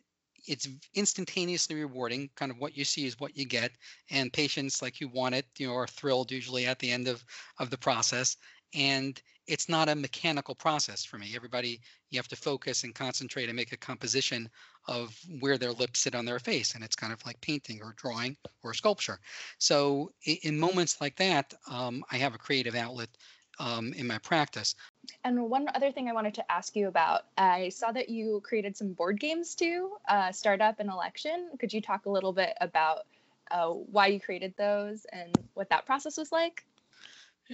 it's 0.47 0.67
instantaneously 0.93 1.75
rewarding 1.75 2.29
kind 2.35 2.51
of 2.51 2.57
what 2.57 2.77
you 2.77 2.85
see 2.85 3.05
is 3.05 3.19
what 3.19 3.35
you 3.37 3.45
get 3.45 3.71
and 4.11 4.33
patients 4.33 4.81
like 4.81 4.99
you 4.99 5.07
want 5.07 5.35
it 5.35 5.45
you 5.57 5.67
know 5.67 5.75
are 5.75 5.87
thrilled 5.87 6.31
usually 6.31 6.65
at 6.65 6.79
the 6.79 6.91
end 6.91 7.07
of 7.07 7.23
of 7.59 7.69
the 7.69 7.77
process 7.77 8.37
and 8.73 9.21
it's 9.47 9.69
not 9.69 9.89
a 9.89 9.95
mechanical 9.95 10.55
process 10.55 11.05
for 11.05 11.17
me. 11.17 11.33
Everybody, 11.35 11.79
you 12.09 12.17
have 12.17 12.27
to 12.29 12.35
focus 12.35 12.83
and 12.83 12.95
concentrate 12.95 13.47
and 13.47 13.55
make 13.55 13.71
a 13.71 13.77
composition 13.77 14.49
of 14.87 15.17
where 15.39 15.57
their 15.57 15.71
lips 15.71 16.01
sit 16.01 16.15
on 16.15 16.25
their 16.25 16.39
face. 16.39 16.73
And 16.75 16.83
it's 16.83 16.95
kind 16.95 17.13
of 17.13 17.23
like 17.25 17.39
painting 17.41 17.79
or 17.81 17.93
drawing 17.95 18.35
or 18.63 18.73
sculpture. 18.73 19.19
So 19.59 20.11
in 20.25 20.59
moments 20.59 20.99
like 20.99 21.15
that, 21.17 21.53
um, 21.69 22.03
I 22.11 22.17
have 22.17 22.33
a 22.33 22.39
creative 22.39 22.75
outlet 22.75 23.09
um, 23.59 23.93
in 23.93 24.07
my 24.07 24.17
practice. 24.19 24.75
And 25.23 25.49
one 25.49 25.67
other 25.73 25.91
thing 25.91 26.09
I 26.09 26.13
wanted 26.13 26.33
to 26.35 26.51
ask 26.51 26.75
you 26.75 26.87
about, 26.87 27.25
I 27.37 27.69
saw 27.69 27.91
that 27.91 28.09
you 28.09 28.41
created 28.43 28.75
some 28.75 28.93
board 28.93 29.19
games 29.19 29.55
too, 29.55 29.91
uh, 30.07 30.31
Startup 30.31 30.79
and 30.79 30.89
Election. 30.89 31.49
Could 31.59 31.73
you 31.73 31.81
talk 31.81 32.05
a 32.05 32.09
little 32.09 32.33
bit 32.33 32.53
about 32.61 33.05
uh, 33.51 33.67
why 33.67 34.07
you 34.07 34.19
created 34.19 34.53
those 34.57 35.05
and 35.11 35.37
what 35.53 35.69
that 35.69 35.85
process 35.85 36.17
was 36.17 36.31
like? 36.31 36.65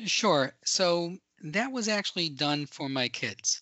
Sure. 0.06 0.54
So 0.64 1.18
that 1.44 1.72
was 1.72 1.88
actually 1.88 2.30
done 2.30 2.66
for 2.66 2.88
my 2.88 3.10
kids. 3.10 3.62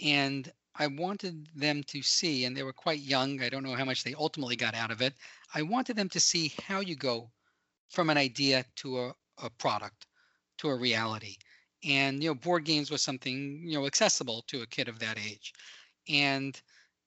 And 0.00 0.50
I 0.74 0.86
wanted 0.86 1.48
them 1.54 1.82
to 1.84 2.02
see, 2.02 2.44
and 2.44 2.56
they 2.56 2.62
were 2.62 2.72
quite 2.72 3.00
young. 3.00 3.42
I 3.42 3.48
don't 3.48 3.62
know 3.62 3.74
how 3.74 3.84
much 3.84 4.02
they 4.02 4.14
ultimately 4.14 4.56
got 4.56 4.74
out 4.74 4.90
of 4.90 5.02
it. 5.02 5.14
I 5.54 5.62
wanted 5.62 5.96
them 5.96 6.08
to 6.10 6.20
see 6.20 6.54
how 6.66 6.80
you 6.80 6.96
go 6.96 7.30
from 7.90 8.08
an 8.08 8.16
idea 8.16 8.64
to 8.76 8.98
a, 9.00 9.14
a 9.42 9.50
product, 9.50 10.06
to 10.58 10.68
a 10.68 10.76
reality. 10.76 11.36
And, 11.84 12.22
you 12.22 12.30
know, 12.30 12.34
board 12.34 12.64
games 12.64 12.90
was 12.90 13.02
something, 13.02 13.62
you 13.64 13.78
know, 13.78 13.86
accessible 13.86 14.44
to 14.48 14.62
a 14.62 14.66
kid 14.66 14.88
of 14.88 14.98
that 14.98 15.18
age. 15.18 15.52
And 16.08 16.60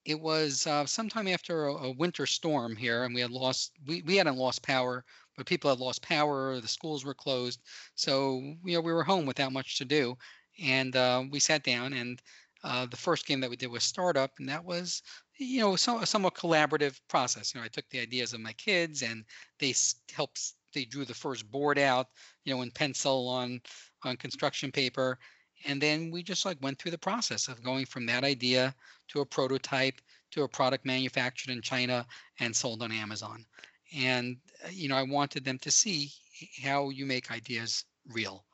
it 0.04 0.20
was 0.20 0.66
uh, 0.66 0.84
sometime 0.86 1.28
after 1.28 1.66
a, 1.66 1.74
a, 1.74 1.92
winter 1.92 2.26
storm 2.26 2.76
here, 2.76 3.04
and 3.04 3.14
we 3.14 3.20
had 3.20 3.30
lost, 3.30 3.72
we, 3.86 4.02
we 4.02 4.16
hadn't 4.16 4.36
lost 4.36 4.62
power 4.62 5.04
but 5.36 5.46
people 5.46 5.70
had 5.70 5.80
lost 5.80 6.02
power, 6.02 6.60
the 6.60 6.68
schools 6.68 7.04
were 7.04 7.14
closed, 7.14 7.60
so 7.94 8.38
you 8.64 8.74
know 8.74 8.80
we 8.80 8.92
were 8.92 9.04
home 9.04 9.26
without 9.26 9.52
much 9.52 9.78
to 9.78 9.84
do, 9.84 10.16
and 10.62 10.94
uh, 10.96 11.22
we 11.30 11.40
sat 11.40 11.62
down 11.62 11.92
and. 11.92 12.20
Uh, 12.62 12.86
the 12.86 12.96
first 12.96 13.26
game 13.26 13.40
that 13.40 13.50
we 13.50 13.56
did 13.56 13.70
was 13.70 13.84
startup, 13.84 14.30
and 14.38 14.48
that 14.48 14.64
was, 14.64 15.02
you 15.36 15.60
know, 15.60 15.76
some, 15.76 16.02
a 16.02 16.06
somewhat 16.06 16.32
collaborative 16.34 16.98
process. 17.08 17.52
You 17.52 17.60
know, 17.60 17.64
I 17.66 17.68
took 17.68 17.86
the 17.90 18.00
ideas 18.00 18.32
of 18.32 18.40
my 18.40 18.54
kids, 18.54 19.02
and 19.02 19.22
they 19.58 19.74
helped. 20.10 20.54
They 20.72 20.86
drew 20.86 21.04
the 21.04 21.12
first 21.12 21.50
board 21.50 21.78
out, 21.78 22.06
you 22.42 22.54
know, 22.54 22.62
in 22.62 22.70
pencil 22.70 23.28
on 23.28 23.60
on 24.06 24.16
construction 24.16 24.70
paper, 24.72 25.18
and 25.66 25.80
then 25.80 26.10
we 26.10 26.22
just 26.22 26.44
like 26.44 26.58
went 26.62 26.78
through 26.78 26.90
the 26.90 26.98
process 26.98 27.48
of 27.48 27.62
going 27.62 27.86
from 27.86 28.06
that 28.06 28.24
idea 28.24 28.74
to 29.08 29.20
a 29.20 29.26
prototype 29.26 30.00
to 30.32 30.42
a 30.42 30.48
product 30.48 30.84
manufactured 30.84 31.52
in 31.52 31.62
China 31.62 32.06
and 32.40 32.54
sold 32.54 32.82
on 32.82 32.92
Amazon. 32.92 33.44
And 33.96 34.36
uh, 34.64 34.68
you 34.72 34.88
know 34.88 34.96
i 34.96 35.02
wanted 35.02 35.44
them 35.44 35.58
to 35.60 35.70
see 35.70 36.10
how 36.62 36.90
you 36.90 37.06
make 37.06 37.30
ideas 37.30 37.84
real. 38.12 38.44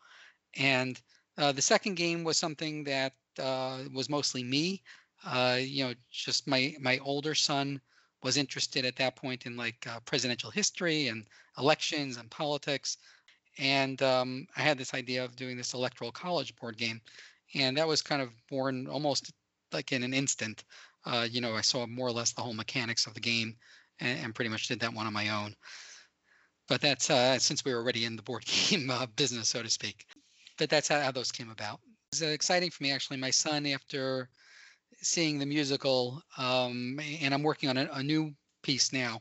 And 0.56 1.00
uh, 1.38 1.52
the 1.52 1.62
second 1.62 1.94
game 1.94 2.24
was 2.24 2.36
something 2.36 2.84
that 2.84 3.14
uh, 3.38 3.78
was 3.94 4.10
mostly 4.10 4.44
me. 4.44 4.82
Uh, 5.24 5.58
you 5.60 5.84
know 5.84 5.94
just 6.10 6.46
my 6.46 6.74
my 6.80 6.98
older 6.98 7.34
son 7.34 7.80
was 8.22 8.36
interested 8.36 8.84
at 8.84 8.96
that 8.96 9.16
point 9.16 9.46
in 9.46 9.56
like 9.56 9.86
uh, 9.86 10.00
presidential 10.00 10.50
history 10.50 11.08
and 11.08 11.26
elections 11.58 12.18
and 12.18 12.30
politics 12.30 12.98
and 13.58 14.02
um, 14.02 14.46
i 14.56 14.60
had 14.60 14.78
this 14.78 14.94
idea 14.94 15.24
of 15.24 15.36
doing 15.36 15.56
this 15.56 15.74
electoral 15.74 16.12
college 16.12 16.54
board 16.56 16.76
game 16.76 17.00
and 17.54 17.76
that 17.76 17.88
was 17.88 18.02
kind 18.02 18.22
of 18.22 18.30
born 18.48 18.86
almost 18.86 19.32
like 19.72 19.92
in 19.92 20.02
an 20.02 20.14
instant 20.14 20.64
uh, 21.06 21.26
you 21.30 21.40
know 21.40 21.54
i 21.54 21.60
saw 21.60 21.86
more 21.86 22.08
or 22.08 22.12
less 22.12 22.32
the 22.32 22.42
whole 22.42 22.54
mechanics 22.54 23.06
of 23.06 23.14
the 23.14 23.20
game 23.20 23.56
and, 24.00 24.18
and 24.24 24.34
pretty 24.34 24.48
much 24.48 24.68
did 24.68 24.80
that 24.80 24.92
one 24.92 25.06
on 25.06 25.12
my 25.12 25.28
own. 25.28 25.54
But 26.68 26.80
that's 26.80 27.10
uh, 27.10 27.38
since 27.38 27.64
we 27.64 27.72
were 27.72 27.80
already 27.80 28.04
in 28.04 28.16
the 28.16 28.22
board 28.22 28.44
game 28.68 28.90
uh, 28.90 29.06
business, 29.16 29.48
so 29.48 29.62
to 29.62 29.70
speak. 29.70 30.06
But 30.58 30.70
that's 30.70 30.88
how, 30.88 31.00
how 31.00 31.10
those 31.10 31.32
came 31.32 31.50
about. 31.50 31.80
It 32.12 32.16
was 32.16 32.22
uh, 32.22 32.26
exciting 32.26 32.70
for 32.70 32.82
me, 32.82 32.92
actually. 32.92 33.18
My 33.18 33.30
son, 33.30 33.66
after 33.66 34.28
seeing 35.00 35.38
the 35.38 35.46
musical, 35.46 36.22
um, 36.38 37.00
and 37.22 37.32
I'm 37.32 37.42
working 37.42 37.68
on 37.68 37.76
a, 37.76 37.88
a 37.94 38.02
new 38.02 38.32
piece 38.62 38.92
now, 38.92 39.20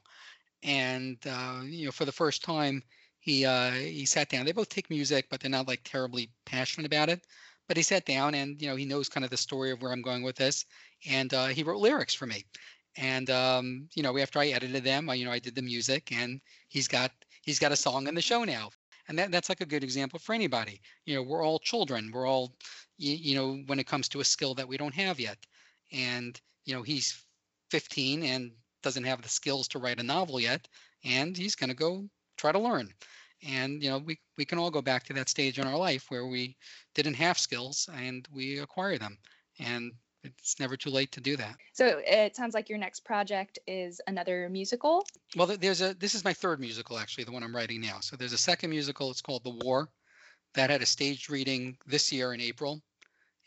and 0.63 1.18
uh, 1.30 1.62
you 1.63 1.86
know, 1.86 1.92
for 1.92 2.06
the 2.06 2.12
first 2.12 2.44
time, 2.44 2.84
he 3.30 3.46
uh, 3.46 3.72
he 3.72 4.06
sat 4.06 4.30
down. 4.30 4.46
They 4.46 4.52
both 4.52 4.70
take 4.70 4.89
music, 4.89 5.28
but 5.30 5.39
they're 5.39 5.52
not 5.52 5.68
like 5.68 5.82
terribly 5.84 6.32
passionate 6.46 6.88
about 6.88 7.10
it. 7.10 7.22
But 7.68 7.78
he 7.78 7.84
sat 7.84 8.06
down, 8.06 8.34
and 8.34 8.60
you 8.60 8.68
know, 8.68 8.76
he 8.76 8.86
knows 8.86 9.08
kind 9.08 9.24
of 9.24 9.30
the 9.30 9.38
story 9.38 9.70
of 9.70 9.82
where 9.82 9.92
I'm 9.92 10.02
going 10.02 10.24
with 10.24 10.36
this, 10.36 10.65
and 11.08 11.32
uh, 11.34 11.48
he 11.48 11.62
wrote 11.62 11.80
lyrics 11.80 12.15
for 12.15 12.26
me. 12.26 12.46
And 12.98 13.30
um, 13.30 13.88
you 13.94 14.02
know 14.02 14.18
after 14.18 14.39
i 14.39 14.48
edited 14.48 14.84
them 14.84 15.10
I, 15.12 15.13
you 15.13 15.26
know 15.26 15.32
i 15.32 15.38
did 15.38 15.54
the 15.54 15.62
music 15.62 16.12
and 16.12 16.42
he's 16.70 16.88
got 16.88 17.12
he's 17.44 17.60
got 17.60 17.72
a 17.72 17.76
song 17.76 18.08
in 18.08 18.15
the 18.15 18.22
show 18.22 18.44
now. 18.44 18.72
And 19.08 19.18
that, 19.20 19.32
that's 19.32 19.50
like 19.50 19.62
a 19.62 19.65
good 19.65 19.84
example 19.84 20.20
for 20.20 20.34
anybody. 20.34 20.82
You 21.06 21.15
know 21.15 21.22
we're 21.22 21.46
all 21.46 21.60
children. 21.60 22.10
We're 22.12 22.28
all 22.28 22.56
you, 22.98 23.13
you 23.13 23.36
know 23.36 23.62
when 23.68 23.80
it 23.80 23.88
comes 23.88 24.10
to 24.10 24.22
a 24.22 24.26
skill 24.26 24.56
that 24.56 24.68
we 24.68 24.78
don't 24.78 24.96
have 24.96 25.20
yet. 25.20 25.38
And 25.92 26.39
you 26.65 26.74
know 26.74 26.82
he's 26.82 27.24
15 27.70 28.24
and 28.24 28.52
doesn't 28.82 29.04
have 29.04 29.22
the 29.22 29.30
skills 29.30 29.68
to 29.70 29.80
write 29.80 30.00
a 30.00 30.04
novel 30.04 30.39
yet. 30.39 30.68
And 31.06 31.38
he's 31.38 31.56
going 31.56 31.70
to 31.70 31.76
go 31.76 32.10
try 32.38 32.52
to 32.52 32.60
learn 32.60 32.92
and 33.47 33.82
you 33.82 33.89
know 33.89 33.99
we, 33.99 34.19
we 34.38 34.45
can 34.45 34.58
all 34.58 34.71
go 34.71 34.82
back 34.82 35.04
to 35.04 35.13
that 35.13 35.30
stage 35.30 35.60
in 35.60 35.67
our 35.67 35.78
life 35.78 36.06
where 36.10 36.28
we 36.28 36.56
didn't 36.95 37.13
have 37.13 37.38
skills 37.38 37.89
and 37.95 38.28
we 38.34 38.60
acquire 38.60 38.97
them 38.97 39.17
and 39.60 39.91
it's 40.23 40.60
never 40.60 40.75
too 40.75 40.89
late 40.89 41.12
to 41.13 41.21
do 41.21 41.38
that. 41.38 41.56
So 41.73 42.02
it 42.06 42.36
sounds 42.36 42.54
like 42.54 42.69
your 42.69 42.78
next 42.78 43.06
project 43.06 43.60
is 43.67 44.02
another 44.08 44.49
musical. 44.49 45.06
Well, 45.36 45.47
there's 45.47 45.82
a 45.82 45.93
this 45.93 46.15
is 46.15 46.25
my 46.25 46.34
third 46.34 46.60
musical 46.60 46.97
actually, 46.97 47.23
the 47.23 47.32
one 47.32 47.43
I'm 47.43 47.56
writing 47.56 47.82
now. 47.82 47.99
So 48.02 48.15
there's 48.15 48.34
a 48.34 48.38
second 48.38 48.69
musical. 48.69 49.12
It's 49.12 49.21
called 49.21 49.43
The 49.43 49.65
War, 49.65 49.89
that 50.56 50.69
had 50.69 50.82
a 50.82 50.86
staged 50.86 51.30
reading 51.30 51.78
this 51.86 52.12
year 52.12 52.34
in 52.34 52.41
April, 52.41 52.82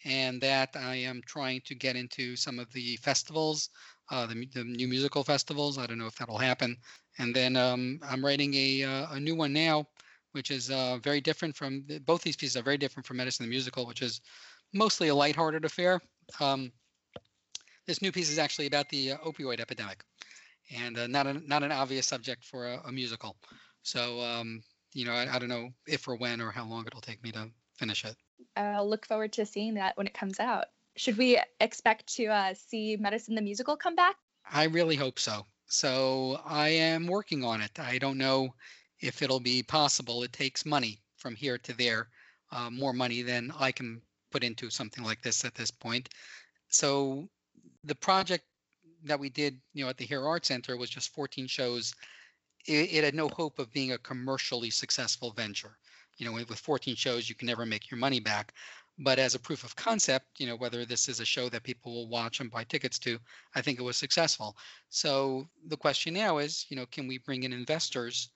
and 0.05 0.41
that 0.41 0.71
I 0.77 0.97
am 0.97 1.23
trying 1.27 1.61
to 1.67 1.75
get 1.75 1.97
into 1.97 2.37
some 2.37 2.59
of 2.59 2.73
the 2.73 2.97
festivals, 2.97 3.69
uh, 4.11 4.27
the, 4.27 4.47
the 4.55 4.65
new 4.65 4.89
musical 4.89 5.25
festivals. 5.25 5.79
I 5.79 5.87
don't 5.87 5.99
know 5.99 6.07
if 6.07 6.17
that'll 6.17 6.39
happen. 6.39 6.77
And 7.19 7.35
then 7.35 7.57
um, 7.57 8.01
I'm 8.09 8.25
writing 8.25 8.55
a 8.55 8.83
uh, 8.85 9.07
a 9.13 9.21
new 9.21 9.35
one 9.35 9.53
now, 9.53 9.87
which 10.33 10.51
is 10.51 10.71
uh, 10.71 10.99
very 11.03 11.21
different 11.21 11.55
from 11.57 11.85
both 12.07 12.23
these 12.23 12.37
pieces 12.37 12.57
are 12.57 12.63
very 12.63 12.79
different 12.79 13.07
from 13.07 13.19
Medicine 13.19 13.45
the 13.45 13.51
Musical, 13.51 13.87
which 13.87 14.03
is 14.03 14.21
mostly 14.73 15.09
a 15.09 15.15
lighthearted 15.15 15.65
affair. 15.65 16.01
Um, 16.41 16.73
this 17.87 18.01
new 18.01 18.13
piece 18.13 18.31
is 18.31 18.39
actually 18.39 18.67
about 18.67 18.89
the 18.89 19.13
uh, 19.13 19.17
opioid 19.19 19.61
epidemic, 19.61 20.05
and 20.75 20.99
uh, 20.99 21.07
not 21.07 21.27
a, 21.27 21.35
not 21.47 21.63
an 21.63 21.73
obvious 21.73 22.07
subject 22.07 22.45
for 22.45 22.67
a, 22.67 22.81
a 22.87 22.93
musical. 22.93 23.37
So 23.83 24.21
um, 24.21 24.63
you 24.95 25.05
know, 25.05 25.13
I, 25.13 25.35
I, 25.35 25.39
don't 25.39 25.49
know 25.49 25.71
if 25.87 26.07
or 26.07 26.17
when 26.17 26.41
or 26.41 26.51
how 26.51 26.65
long 26.65 26.87
it'll 26.87 27.01
take 27.01 27.23
me 27.23 27.33
to 27.33 27.49
finish 27.77 28.05
it. 28.05 28.17
I'll 28.57 28.89
look 28.89 29.07
forward 29.07 29.33
to 29.35 29.47
seeing 29.47 29.75
that 29.75 29.97
when 29.97 30.07
it 30.07 30.15
comes 30.15 30.41
out. 30.41 30.67
Should 30.97 31.17
we 31.17 31.41
expect 31.61 32.15
to 32.17 32.27
uh, 32.27 32.55
see 32.55 32.97
Medicine 32.97 33.35
the 33.35 33.43
musical 33.43 33.77
come 33.77 33.97
back? 33.97 34.17
I 34.51 34.65
really 34.65 34.97
hope 34.97 35.19
so. 35.19 35.47
So 35.73 36.39
I 36.45 36.69
am 36.69 37.07
working 37.07 37.43
on 37.43 37.63
it. 37.63 37.79
I 37.79 37.97
don't 37.97 38.19
know 38.19 38.55
if 39.01 39.23
it'll 39.23 39.41
be 39.41 39.63
possible. 39.63 40.23
It 40.23 40.31
takes 40.35 40.67
money 40.67 41.01
from 41.17 41.35
here 41.35 41.57
to 41.57 41.73
there, 41.73 42.09
uh, 42.51 42.69
more 42.69 42.93
money 42.93 43.23
than 43.23 43.51
I 43.59 43.73
can 43.73 44.03
put 44.31 44.45
into 44.45 44.69
something 44.69 45.03
like 45.03 45.23
this 45.23 45.47
at 45.47 45.55
this 45.55 45.71
point. 45.71 46.11
So 46.69 47.27
the 47.85 47.95
project 47.95 48.45
that 49.05 49.19
we 49.19 49.31
did, 49.31 49.59
you 49.73 49.83
know, 49.83 49.89
at 49.89 49.97
the 49.97 50.05
Here 50.05 50.23
Art 50.23 50.45
Center 50.45 50.77
was 50.77 50.91
just 50.91 51.15
14 51.15 51.47
shows. 51.47 51.95
It, 52.67 52.93
it, 52.93 53.03
had 53.03 53.15
no 53.15 53.29
hope 53.29 53.59
of 53.59 53.73
being 53.73 53.93
a 53.93 53.99
commercially 53.99 54.69
successful 54.69 55.33
venture. 55.33 55.79
You 56.19 56.27
know, 56.27 56.33
with 56.33 56.59
14 56.59 56.97
shows, 56.97 57.31
you 57.31 57.35
can 57.35 57.47
never 57.47 57.65
make 57.65 57.91
your 57.91 57.99
money 57.99 58.21
back. 58.21 58.53
But 58.99 59.19
as 59.19 59.35
a 59.35 59.41
proof 59.41 59.65
of 59.65 59.75
concept, 59.75 60.39
you 60.39 60.47
know, 60.47 60.57
whether 60.57 60.85
this 60.85 61.09
is 61.09 61.21
a 61.21 61.25
show 61.25 61.49
that 61.49 61.63
people 61.63 61.93
will 61.93 62.09
watch 62.09 62.41
and 62.41 62.51
buy 62.51 62.65
tickets 62.65 62.99
to, 63.01 63.19
I 63.55 63.63
think 63.63 63.79
it 63.79 63.83
was 63.83 63.97
successful. 63.97 64.57
So 64.91 65.49
the 65.67 65.77
question 65.77 66.15
now 66.15 66.39
is, 66.39 66.67
you 66.69 66.77
know, 66.77 66.87
can 66.87 67.09
we 67.09 67.19
bring 67.19 67.43
in 67.43 67.53
investors 67.53 68.31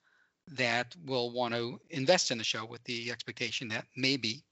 that 0.47 0.95
will 1.05 1.31
want 1.31 1.53
to 1.53 1.79
invest 1.89 2.31
in 2.31 2.37
the 2.37 2.43
show 2.43 2.65
with 2.65 2.83
the 2.85 3.11
expectation 3.11 3.67
that 3.69 3.85
maybe 3.95 4.43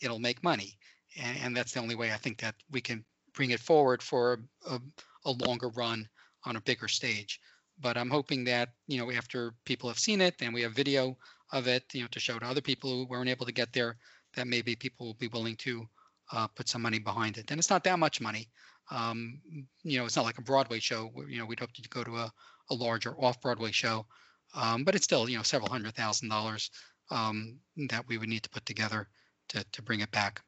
it'll 0.00 0.20
make 0.20 0.44
money? 0.44 0.78
And, 1.20 1.36
and 1.38 1.56
that's 1.56 1.72
the 1.72 1.80
only 1.80 1.96
way 1.96 2.12
I 2.12 2.16
think 2.18 2.38
that 2.38 2.54
we 2.70 2.80
can 2.80 3.04
bring 3.34 3.50
it 3.50 3.60
forward 3.60 4.02
for 4.02 4.40
a, 4.66 4.74
a, 4.74 4.80
a 5.24 5.32
longer 5.32 5.68
run 5.70 6.08
on 6.44 6.56
a 6.56 6.60
bigger 6.60 6.88
stage. 6.88 7.40
But 7.80 7.96
I'm 7.96 8.10
hoping 8.10 8.44
that 8.44 8.70
you 8.86 8.98
know 8.98 9.10
after 9.10 9.54
people 9.64 9.88
have 9.88 9.98
seen 9.98 10.20
it 10.20 10.36
and 10.40 10.54
we 10.54 10.62
have 10.62 10.72
video 10.72 11.16
of 11.52 11.66
it, 11.66 11.84
you 11.92 12.02
know, 12.02 12.08
to 12.12 12.20
show 12.20 12.38
to 12.38 12.46
other 12.46 12.60
people 12.60 12.90
who 12.90 13.06
weren't 13.06 13.28
able 13.28 13.46
to 13.46 13.52
get 13.52 13.72
there, 13.72 13.96
that 14.34 14.46
maybe 14.46 14.74
people 14.74 15.06
will 15.06 15.14
be 15.14 15.28
willing 15.28 15.56
to 15.56 15.88
uh, 16.32 16.46
put 16.48 16.68
some 16.68 16.82
money 16.82 16.98
behind 16.98 17.38
it. 17.38 17.50
And 17.50 17.58
it's 17.58 17.70
not 17.70 17.84
that 17.84 17.98
much 17.98 18.20
money. 18.20 18.48
Um, 18.90 19.40
you 19.82 19.98
know, 19.98 20.04
it's 20.04 20.16
not 20.16 20.24
like 20.24 20.38
a 20.38 20.42
Broadway 20.42 20.80
show. 20.80 21.10
Where, 21.12 21.28
you 21.28 21.38
know, 21.38 21.46
we'd 21.46 21.60
hope 21.60 21.72
to 21.72 21.88
go 21.88 22.04
to 22.04 22.16
a, 22.16 22.32
a 22.70 22.74
larger 22.74 23.14
off-Broadway 23.18 23.72
show, 23.72 24.06
um, 24.54 24.84
but 24.84 24.94
it's 24.94 25.04
still 25.04 25.28
you 25.28 25.36
know 25.36 25.42
several 25.42 25.70
hundred 25.70 25.94
thousand 25.94 26.28
dollars 26.28 26.70
um, 27.10 27.58
that 27.88 28.06
we 28.08 28.18
would 28.18 28.28
need 28.28 28.42
to 28.42 28.50
put 28.50 28.66
together 28.66 29.08
to 29.48 29.64
to 29.72 29.82
bring 29.82 30.00
it 30.00 30.10
back. 30.10 30.42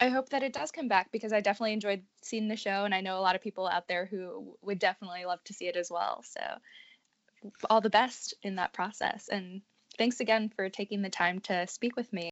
I 0.00 0.08
hope 0.08 0.30
that 0.30 0.42
it 0.42 0.52
does 0.52 0.72
come 0.72 0.88
back 0.88 1.12
because 1.12 1.32
I 1.32 1.40
definitely 1.40 1.72
enjoyed 1.72 2.02
seeing 2.22 2.48
the 2.48 2.56
show, 2.56 2.84
and 2.84 2.94
I 2.94 3.00
know 3.00 3.18
a 3.18 3.22
lot 3.22 3.36
of 3.36 3.42
people 3.42 3.68
out 3.68 3.86
there 3.86 4.06
who 4.06 4.56
would 4.60 4.78
definitely 4.78 5.24
love 5.24 5.42
to 5.44 5.52
see 5.52 5.66
it 5.66 5.76
as 5.76 5.90
well. 5.90 6.24
So, 6.24 6.40
all 7.70 7.80
the 7.80 7.90
best 7.90 8.34
in 8.42 8.56
that 8.56 8.72
process. 8.72 9.28
And 9.28 9.62
thanks 9.96 10.20
again 10.20 10.50
for 10.56 10.68
taking 10.68 11.02
the 11.02 11.10
time 11.10 11.40
to 11.40 11.66
speak 11.68 11.96
with 11.96 12.12
me. 12.12 12.30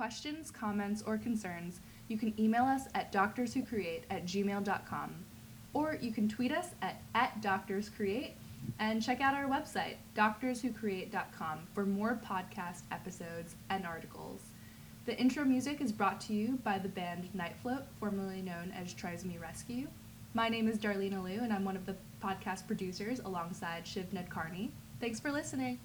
Questions, 0.00 0.50
comments, 0.50 1.02
or 1.06 1.18
concerns, 1.18 1.80
you 2.08 2.16
can 2.16 2.32
email 2.40 2.64
us 2.64 2.84
at 2.94 3.12
doctorswhocreate 3.12 4.00
at 4.08 4.24
gmail.com. 4.24 5.14
Or 5.74 5.98
you 6.00 6.10
can 6.10 6.26
tweet 6.26 6.52
us 6.52 6.68
at, 6.80 7.02
at 7.14 7.42
doctorscreate 7.42 8.30
and 8.78 9.02
check 9.02 9.20
out 9.20 9.34
our 9.34 9.44
website, 9.44 9.96
doctorswhocreate.com, 10.16 11.68
for 11.74 11.84
more 11.84 12.18
podcast 12.24 12.80
episodes 12.90 13.56
and 13.68 13.84
articles. 13.84 14.40
The 15.04 15.18
intro 15.18 15.44
music 15.44 15.82
is 15.82 15.92
brought 15.92 16.18
to 16.22 16.32
you 16.32 16.58
by 16.64 16.78
the 16.78 16.88
band 16.88 17.28
Night 17.34 17.56
Float, 17.60 17.82
formerly 17.98 18.40
known 18.40 18.72
as 18.74 18.94
Trisomy 18.94 19.38
Rescue. 19.38 19.86
My 20.32 20.48
name 20.48 20.66
is 20.66 20.78
Darlene 20.78 21.22
Liu, 21.22 21.40
and 21.42 21.52
I'm 21.52 21.66
one 21.66 21.76
of 21.76 21.84
the 21.84 21.96
podcast 22.24 22.66
producers 22.66 23.20
alongside 23.20 23.86
Shiv 23.86 24.06
Nadkarni. 24.12 24.70
Thanks 24.98 25.20
for 25.20 25.30
listening. 25.30 25.78